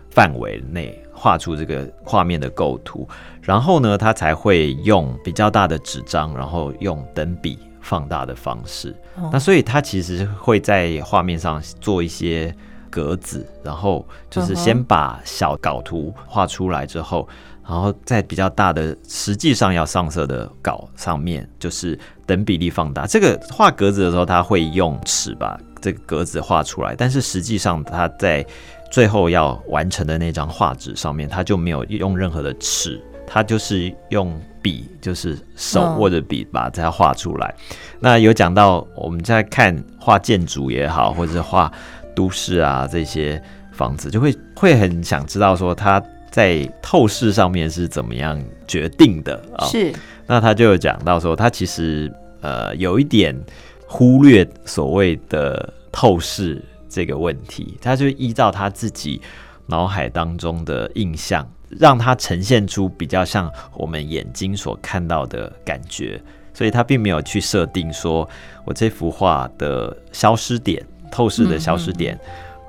[0.10, 3.08] 范围内画出这个画面的构图，
[3.42, 7.58] 然后呢，他才会用比较大的纸张，然后用等比。
[7.84, 8.96] 放大的方式，
[9.32, 12.56] 那所以他其实会在画面上做一些
[12.92, 17.28] 格子，然后就是先把小稿图画出来之后，
[17.64, 23.06] 然后在比较大的实际上要上色的稿上面，就是等比例放大。
[23.06, 28.46] 这个画格子的时候，他会用尺把这个格子画出来，但是实际上他在
[28.92, 34.40] 最后要完成的那张画纸上面，他就没有用任何的尺，他就是用。
[34.64, 37.56] 笔就是手握着笔把它画出来。
[38.00, 41.72] 那有讲到我们在看画建筑也好，或者是画
[42.16, 43.42] 都市啊这些
[43.72, 46.00] 房子，就会会很想知道说他
[46.32, 49.68] 在透视上面是怎么样决定的啊？
[49.68, 49.94] 是。
[50.26, 53.40] 那他就有讲到说，他其实呃有一点
[53.86, 59.22] 忽略所谓的透视这个问题，他就依照他自己
[59.68, 61.48] 脑海当中的印象。
[61.80, 66.22] 让它呈现出比较像我们眼睛所看到的感觉，
[66.54, 68.28] 所以他并没有去设定说
[68.66, 72.20] 我这幅画的消失点、透视的消失点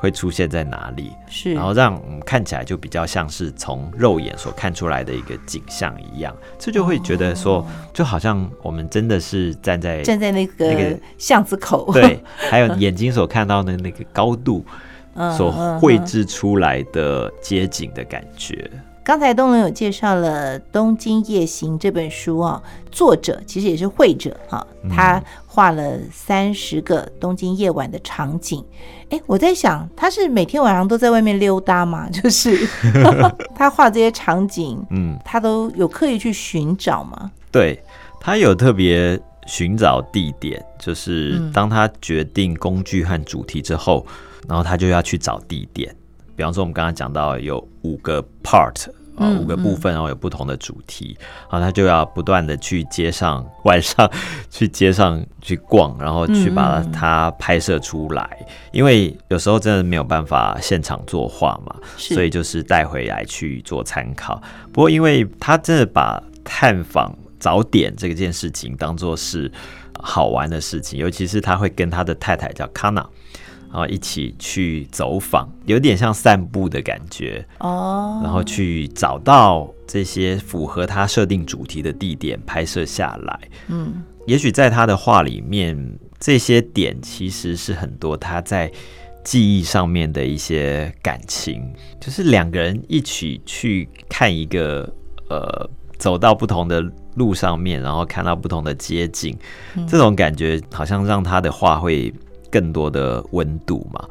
[0.03, 14.65] 会出现在哪里，是，然后让我们看起来就比较像是从肉眼所看出来的一个景象一样，这就会觉得说，就好像我们真的是站在站在那个那个巷子口， 对，还有眼睛所看到的那个高度
[15.37, 18.69] 所绘制出来的街景的感觉。
[19.05, 28.65] 刚才东龙有介绍了《东京夜行》这本书啊，作者其实也是绘者哈，他画了三十个东京夜晚的场景。
[29.13, 32.09] 哎，我在想，他是每天晚上都在外面溜达吗？
[32.11, 32.67] 就是
[33.55, 37.31] 他画这些场景，嗯，他都有刻意去寻找吗？
[37.51, 37.79] 对
[38.19, 44.07] 他有特别寻找地点，就是当他决定工具和主题之后，
[44.49, 45.95] 然后他就要去找地点。
[46.35, 48.87] 比方说，我们刚刚讲到有五个 part
[49.17, 51.17] 啊，五个部分，然后有不同的主题，
[51.51, 54.11] 然后他就要不断的去街上，晚上
[54.51, 58.47] 去街上去逛，然后去把它拍摄出来。
[58.73, 64.41] 因为有时候真的没有办法现场作画嘛，所以就是带回来去做参考。
[64.73, 69.51] 不过，因为他真的把探访早点这件事情当做是
[70.01, 73.05] 好玩的事情，尤其是他会跟他的太太叫 Kana。
[73.73, 78.21] 然后一起去走访，有点像散步的感觉哦。
[78.23, 83.41] 然后去找到这些符合他设定主题的地点，拍摄下来。
[83.69, 88.71] 嗯，也许在他的画里面，这些点其实是很多他在
[89.25, 94.87] 记忆上面的一些感情，就是两个人一起去看一个
[95.31, 99.35] 呃，走到不同的路上面，然后看到不同的街景，
[99.89, 102.13] 这种感觉好像让他的画会。
[102.53, 104.07] 更多的温度嘛，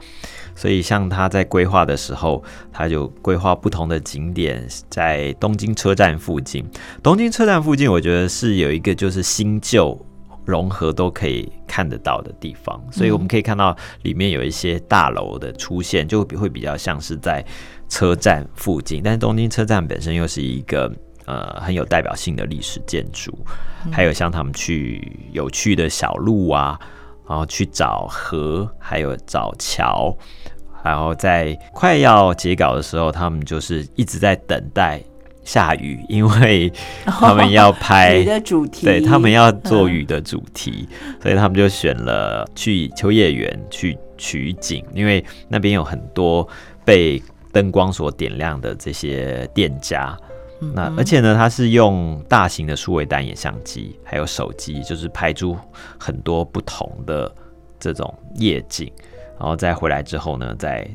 [0.55, 6.65] 所以像他在规划的时候，他就规划不同的景点在东京车站附近。
[7.03, 9.95] 东京车站附近，我觉得是有一个就是新旧
[10.43, 17.45] 融合都可以看得到的地方，所以我们可以看到里面有一些大楼的出现，就会比较像是在
[17.87, 19.01] 车站附近。
[19.03, 20.91] 但是东京车站本身又是一个
[21.25, 23.37] 呃很有代表性的历史建筑，
[23.91, 26.79] 还有像他们去有趣的小路啊。
[27.27, 30.15] 然后去找河，还有找桥，
[30.83, 35.01] 然后在快要截稿的时候，他们就是一直在等待
[35.43, 36.71] 下雨，因为
[37.05, 40.87] 他们要拍雨的主题，对他们要做雨的主题，
[41.21, 46.47] 所以他们就选了去秋叶原去取景，因为那边有很多
[46.83, 47.21] 被
[47.53, 50.17] 灯光所点亮的这些店家。
[50.75, 55.57] 那而且呢，它是用大型的数位单眼相机，还有手机，就是拍出
[55.97, 57.33] 很多不同的
[57.79, 58.91] 这种夜景，
[59.39, 60.87] 然后再回来之后呢，再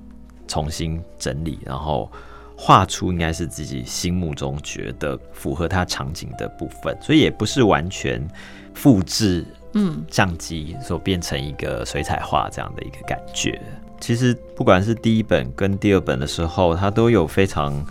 [0.46, 2.08] 重新整理，然后
[2.56, 8.24] 画出应该是自己心目中觉得符合它场景的部分，所以也不是完全
[8.72, 13.60] 复制嗯相机所变成一个水彩画这样的一个感觉。
[14.00, 17.84] 其实不管是第一本跟第二本的时候，它都有非常。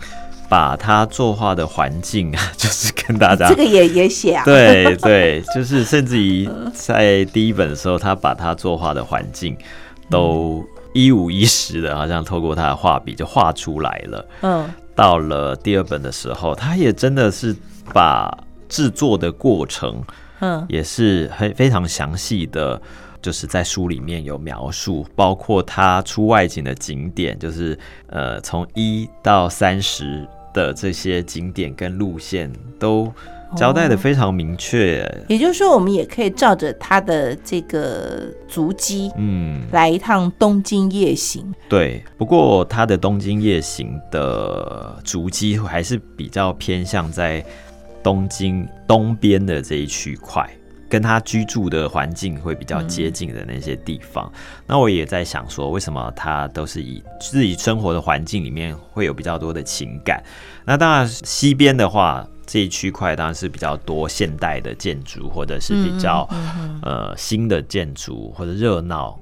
[0.48, 9.56] 把他作画的环境啊， 就是跟大家这个也也写啊，对 对，就是甚至于在第一本的时候，他把他作画的环境
[10.08, 14.26] 都一五一十的，好像透过他的画笔就画出来了。
[14.42, 17.54] 嗯，到了第二本的时候，他也真的是
[17.92, 18.30] 把
[18.68, 20.02] 制作的过程，
[20.40, 22.80] 嗯，也是很非常详细的。
[23.22, 27.76] 就是在书里面有描述，包括他出外景的景点，就是
[28.06, 30.24] 呃从一到三十
[30.56, 33.12] 的这些景点跟路线都
[33.54, 35.06] 交代的非常明确。
[35.28, 41.54] 也就是说，我们也可以照着他的这个足迹，嗯，来一趟东京夜行。
[41.68, 47.44] 对，不过他的东京夜行的足迹还是比较偏向在
[48.02, 50.48] 东京东边的这一区块。
[50.88, 54.30] 跟他居住的环境会比较接近的那些地方，
[54.66, 60.22] 那我也在想说，为什么他都是以自己生活的环境里面会有比较多的情感？
[60.64, 66.28] 那当然，西边的话，这一区块当然是比较多现代的建筑，或者是比较
[66.82, 69.18] 呃新的建筑或者热闹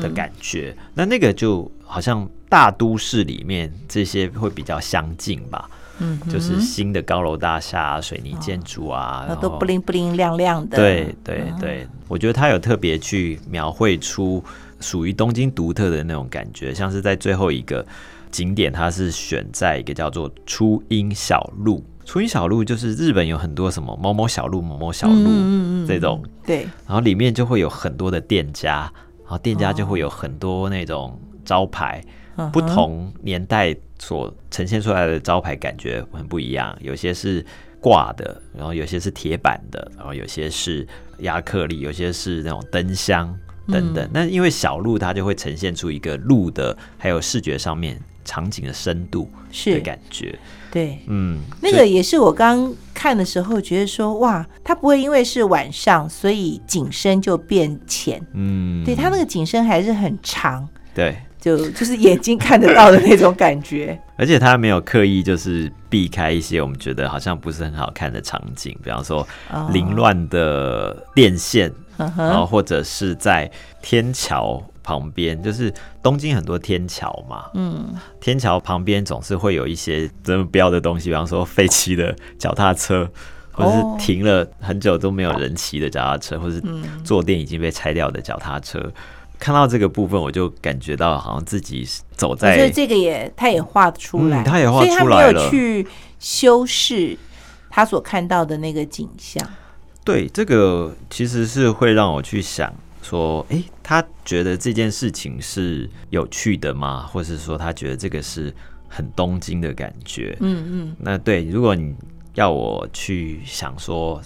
[0.00, 0.74] 的感觉。
[0.94, 5.68] 那那个就好像大都市里面这些会比较相近吧。
[5.98, 10.76] 嗯，就是新的高楼大厦、水泥建筑啊，都不灵不灵亮亮的。
[10.76, 14.42] 对对对，我觉得他有特别去描绘出
[14.80, 17.84] 属于东京独特的那种感觉，像是在最后一个
[18.30, 21.84] 景点，它是选在一个叫做初音小路。
[22.04, 28.90] 初音小路就是日本有很多什么某某小路、某某小路这种，对，然后里面就会有很多的店家，
[29.22, 32.02] 然后店家就会有很多那种招牌。
[32.50, 37.44] 不同年代所呈现出来的招牌感觉很不一样，有些是
[37.80, 40.84] 挂的，然后有些是铁板的，然后有些是
[41.18, 43.32] 亚克力，有些是那种灯箱
[43.68, 44.10] 等等。
[44.12, 49.30] 那因为小路它就会呈现出一个路的，还有视觉上面场景的深度
[49.66, 50.36] 的感觉。
[50.72, 58.20] 对，嗯，那个也是我刚看的时候觉得说，哇，它不会因为是晚上，所以景深就变浅。
[58.32, 60.68] 嗯，对，它那个景深还是很长。
[60.92, 61.16] 对。
[61.42, 64.00] 就就是眼睛看得到的那种感觉。
[64.16, 69.26] 而且他没有刻意就是避开一些我们觉得好像不是很好看的场景，比方说
[69.72, 73.50] 凌乱的电线，然后或者是在
[73.82, 83.10] 天桥旁边，就是东京很多天桥嘛，嗯，天桥旁边总是会有一些这么标的东西，比方说废弃的脚踏车，
[83.50, 86.62] 或者是停了很久都没有人骑的脚踏车，或是
[87.02, 88.80] 坐垫已经被拆掉的脚踏车。
[89.42, 95.84] 看到这个部分，我就感觉到好像自己走在，所以这个也他也画出来，他也画出来了，没有去
[96.20, 97.18] 修饰
[97.68, 99.44] 他所看到的那个景象。
[100.04, 102.72] 对，这个其实是会让我去想
[103.02, 107.08] 说，哎，他觉得这件事情是有趣的吗？
[107.12, 108.54] 或是说他觉得这个是
[108.86, 110.36] 很东京的感觉？
[110.38, 110.96] 嗯嗯。
[111.00, 111.92] 那对，如果你
[112.34, 114.22] 要我去想说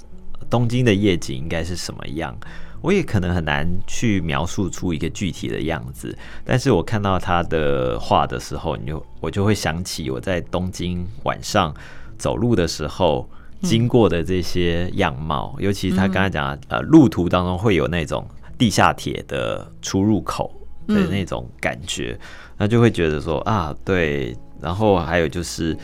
[0.50, 2.36] 东京的夜景应该是什么样？
[2.80, 11.74] 我也可能很难去描述出一个具体的样子，但是我看到他的画的时候，你就我就会想起我在东京晚上
[12.16, 13.28] 走路的时候
[13.62, 20.52] 经过的这些样貌，尤其他刚才讲呃路途当中会有那种地下铁的出入口
[20.86, 22.18] 的那种感觉，
[22.56, 25.76] 那就会觉得说啊对，然后还有就是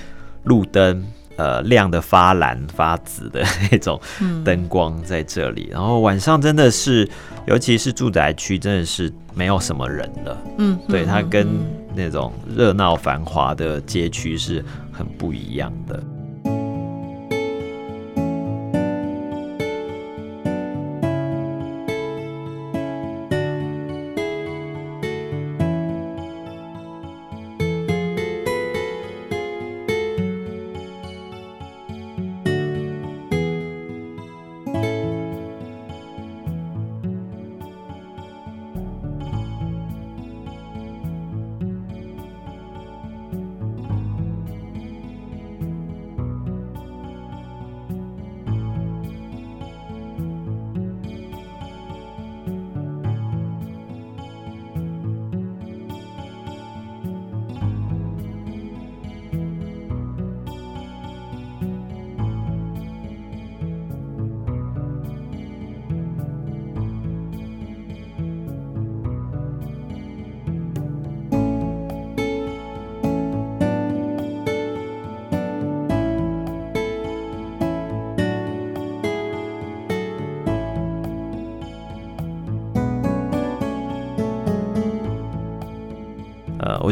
[0.45, 1.05] 路灯。
[1.37, 4.01] 呃，亮的发蓝发紫的 那种
[4.45, 7.09] 灯光在这里，然后晚上真的是，
[7.47, 10.37] 尤其是住宅区，真的是没有什么人了。
[10.59, 11.49] 嗯，对，它跟
[11.95, 16.03] 那种热闹繁华的街区是很不一样的。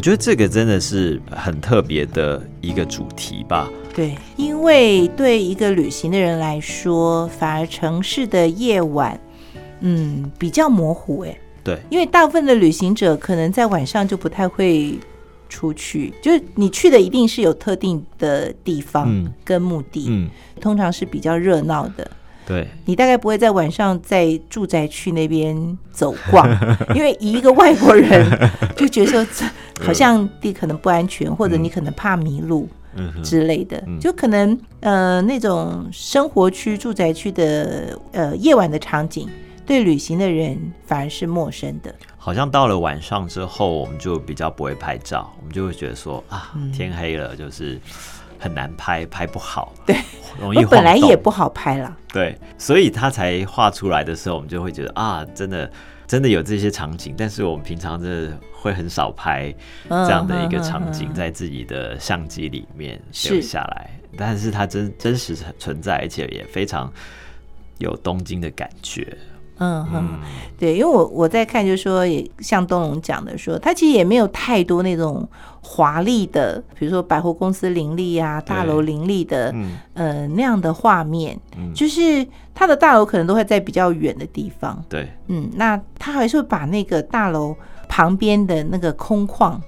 [0.01, 3.68] 我觉得这个真的是很特别的一个主题吧。
[3.94, 9.20] 对，因为对一个旅行的人来说，反而城市的夜晚，
[9.80, 11.20] 嗯，比较模糊。
[11.24, 14.98] 哎，对，因为大部分的旅行者可能在晚上就不太会
[15.51, 20.30] 出去，就是你去的一定是有特定的地方跟目的，嗯，
[20.62, 22.11] 通常是比较热闹的。
[22.51, 22.66] 对。
[22.84, 26.48] 你大概不会在晚上在住宅区那边走逛，
[26.96, 28.26] 因为一个外国人
[28.76, 29.24] 就觉得说
[29.80, 32.68] 好像地可能不安全，或者你可能怕迷路
[33.22, 39.28] 之类的，就可能呃那种生活区、住宅区的呃夜晚的场景，
[39.64, 41.94] 对旅行的人反而是陌生的。
[42.18, 47.80] 好像到了晚上之后，我们就比较不会拍照，我们就会觉得说啊，天黑了，就是。
[48.41, 49.95] 很难拍，拍不好，对，
[50.41, 55.70] 容易本来也不好拍了，对，所以他才画出来的时候，我们就会觉得啊，真的，
[56.07, 59.55] 真的有这些场景，但是我们平常的会很少拍
[59.88, 66.91] 这样的一个场景，在自己的相机里面留下来，但是它真真实存在，而且也非常
[67.78, 69.16] 有东京的感觉。
[69.61, 70.08] 嗯哼，
[70.58, 75.28] 对，因为我我在看，就是说，也像东龙讲的，说他其实也没有太多那种
[75.61, 79.72] 华丽的，比如说百货公司林立啊，大楼林立的，嗯。
[79.92, 81.38] 呃那样的画面，
[81.74, 84.82] 就是他的大楼可能都会在比较远的地方。
[84.88, 87.54] 对，嗯，那他还是会把那个大楼
[87.86, 89.58] 旁边的那个空旷，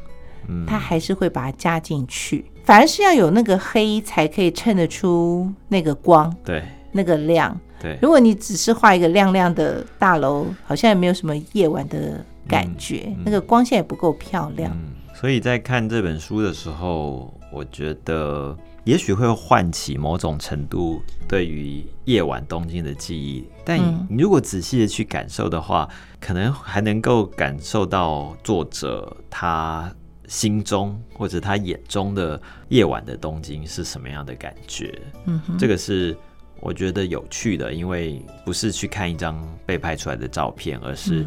[0.48, 6.62] 嗯，他还是会把它加进去，反而是要有那个黑才可以衬得出那个光，对，
[6.92, 7.54] 那个亮。
[7.82, 14.72] 对，如果你只是画一个亮亮的大楼，好像也没有什么夜晚的感觉，那个光线也不够漂亮。
[15.12, 25.88] 所以在看这本书的时候，我觉得也许会唤起某种程度对于夜晚东京的记忆，但你如果仔细的去感受的话，
[26.20, 29.92] 可能还能够感受到作者他
[30.28, 34.96] 心中或者他眼中的夜晚的东京是什么样的感觉。
[35.26, 36.16] 嗯，这个是。
[36.62, 39.36] 我觉得有趣的，因为不是去看一张
[39.66, 41.26] 被拍出来的照片，而是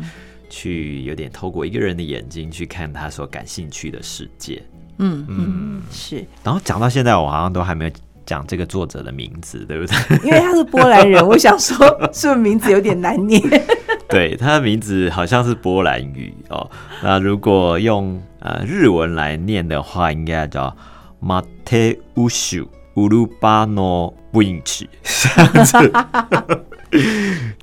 [0.49, 4.63] 去有点透过一个人的眼睛去看他所感兴趣的世界。
[4.97, 6.25] 嗯嗯，是。
[6.41, 7.91] 然后讲到现在，我好像都还没有
[8.25, 10.17] 讲这个作者的名字，对不对？
[10.23, 13.41] 因为他是波兰人，我想说是不是名字有点难念？
[14.07, 16.71] 对，他的名字好像是波兰语哦。
[17.03, 20.73] 那如果用呃日文来念的话，应该叫
[21.21, 22.65] Mateusz
[22.95, 25.91] Ulubanowicz 这样子。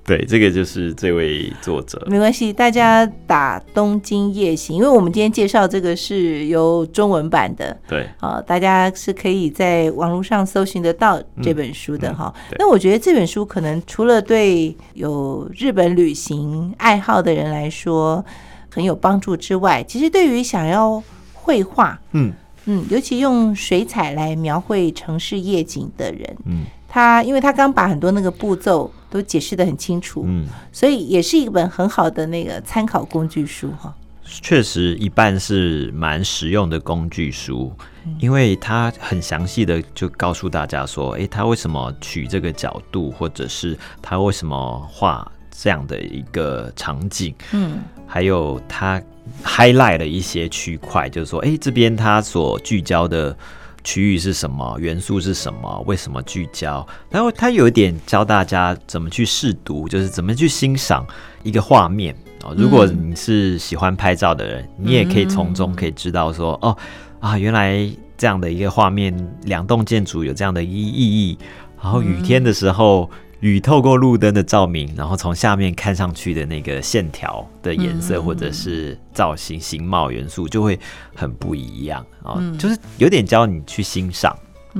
[0.05, 2.05] 对，这个就是这位作者。
[2.07, 7.74] 没关系，大家打《东京夜行》，因为我们今天介绍这个是由中文版的。
[7.89, 12.35] 对，啊，大家是可以在网络上搜寻得到这本书的哈。
[12.59, 18.22] 那我觉得这本书可能除了对有日本旅行爱好的人来说
[18.70, 21.03] 很有帮助之外，其实对于想要
[21.33, 22.33] 绘画，嗯
[22.66, 26.64] 嗯，尤其用水彩来描绘城市夜景的人，嗯。
[26.94, 33.94] 他，因为他刚把很多那个步骤都解释的很清楚，嗯，所以也是一本很好的那个参考工具书哈。
[34.24, 37.72] 确实，一半是蛮实用的工具书，
[38.18, 49.00] 因为他很详细的就告诉大家说，哎，他为什么取这个角度，或者是他为什么画这样的一个场景，嗯，还有他
[49.45, 53.37] highlight 了一些区块，就是说，哎，这边它所聚焦的。
[53.85, 54.78] 区域是什么？
[54.78, 55.83] 元素是什么？
[55.89, 56.87] 为什么聚焦？
[57.11, 61.05] 然后它有一点教大家怎么去试读，就是怎么去欣赏
[61.43, 62.14] 一个画面
[62.45, 62.55] 哦。
[62.57, 66.78] 如果你是喜欢拍照的人，你也可以从中可以知道说，哦
[67.18, 69.12] 啊，原来这样的一个画面，
[69.47, 71.37] 两栋建筑有这样的意意义。
[71.83, 73.11] 然后雨天的时候。
[73.43, 80.78] 雨透过路灯的照明，然后从下面看上去的那个线条的颜色，或者是造型、形貌元素，就会
[81.12, 82.38] 很不一样啊！
[82.57, 84.32] 就是有点教你去欣赏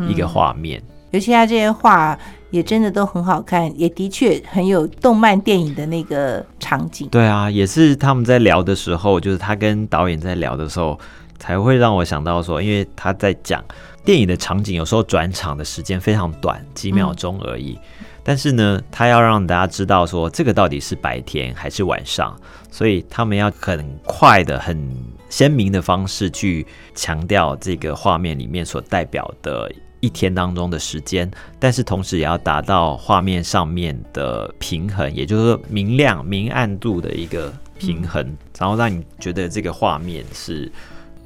[0.09, 0.81] 一个画面。
[1.11, 2.17] 尤其他这些画
[2.53, 7.09] 也真的都很好看，也的确很有动漫电影的那个场景。
[7.09, 10.97] 对啊，也是他们在聊的时候，就是他跟导演在聊的时候，
[11.37, 13.61] 才会让我想到说，因为他在讲
[14.05, 17.77] 电影的场景，有时候转场的时间非常短，几秒钟而已。
[18.25, 22.39] 但是呢，他要让大家知道说这个到底是白天还是晚上，
[22.70, 24.97] 所以他们要很快的、很
[25.29, 38.25] 鲜明的方式去强调这个画面里面所代表的一天当中的时间，但是同时也要达到画面上面的平衡，也就是说明亮、明暗度的一个平衡，
[38.59, 40.70] 然后让你觉得这个画面是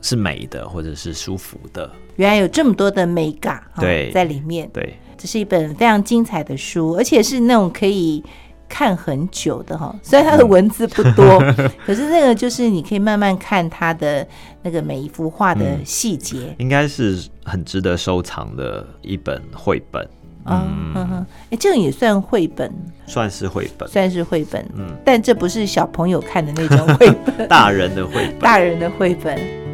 [0.01, 1.91] 是美的或者是舒服的。
[2.17, 4.97] 原来有这么多的美感对在里面，对。
[5.27, 8.23] 这是一本非常精彩的书，而且是那种可以
[8.69, 9.93] 看很久的哈。
[10.01, 11.41] 虽然它的文字不多，
[11.85, 14.25] 可是那个就是你可以慢慢看它的
[14.63, 20.09] 那个每一幅画的细节，应该是很值得收藏的一本绘本。
[20.45, 22.73] 嗯，哎，这个也算绘本，
[23.09, 24.65] 算是绘本，算是绘本。
[24.77, 29.66] 嗯，但这不是小朋友看的那种绘本， 大人的绘本， 大人的绘本。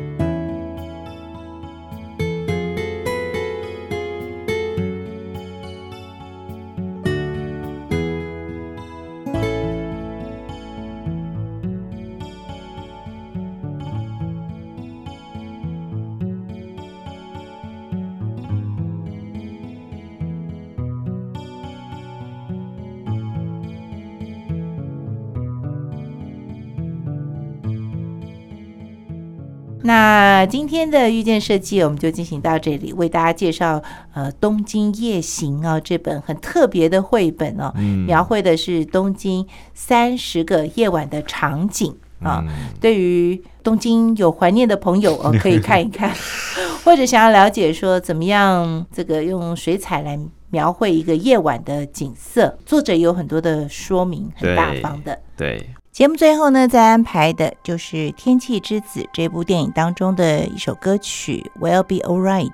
[30.43, 33.81] 那今天的遇见设计，我们就进行到这里，为大家介绍
[34.13, 37.73] 呃《东京夜行》啊这本很特别的绘本哦，
[38.09, 42.45] 描绘的是东京三十个夜晚的场景啊。
[42.81, 46.11] 对于东京有怀念的朋友哦，可以看一看，
[46.83, 50.19] 或者想要了解说怎么样这个用水彩来
[50.51, 55.17] 描绘一个夜晚的景色，作者有很多的说明，很大方的。
[55.37, 55.65] 对。
[55.93, 62.49] 节目最后呢，再安排的就是《天气之子》这部电影当中的一首歌曲《Will Be Alright》。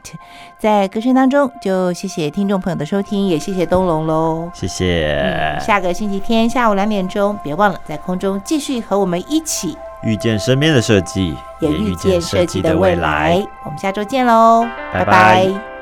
[0.58, 5.56] 在歌声当中，就谢谢听众朋友的收听，也谢谢东龙喽，谢谢。
[5.60, 13.40] 下个星期天下午两点钟，别忘了在空中继续和我们一起遇见身边的设计，也遇见设计的未来。
[13.64, 15.77] 我们下周见喽，拜拜。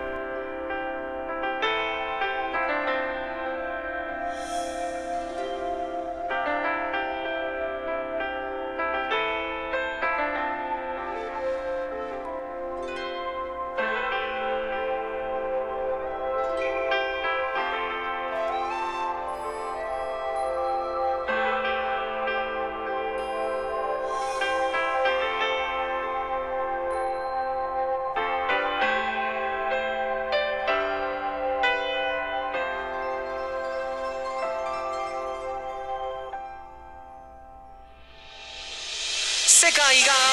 [39.94, 40.25] you got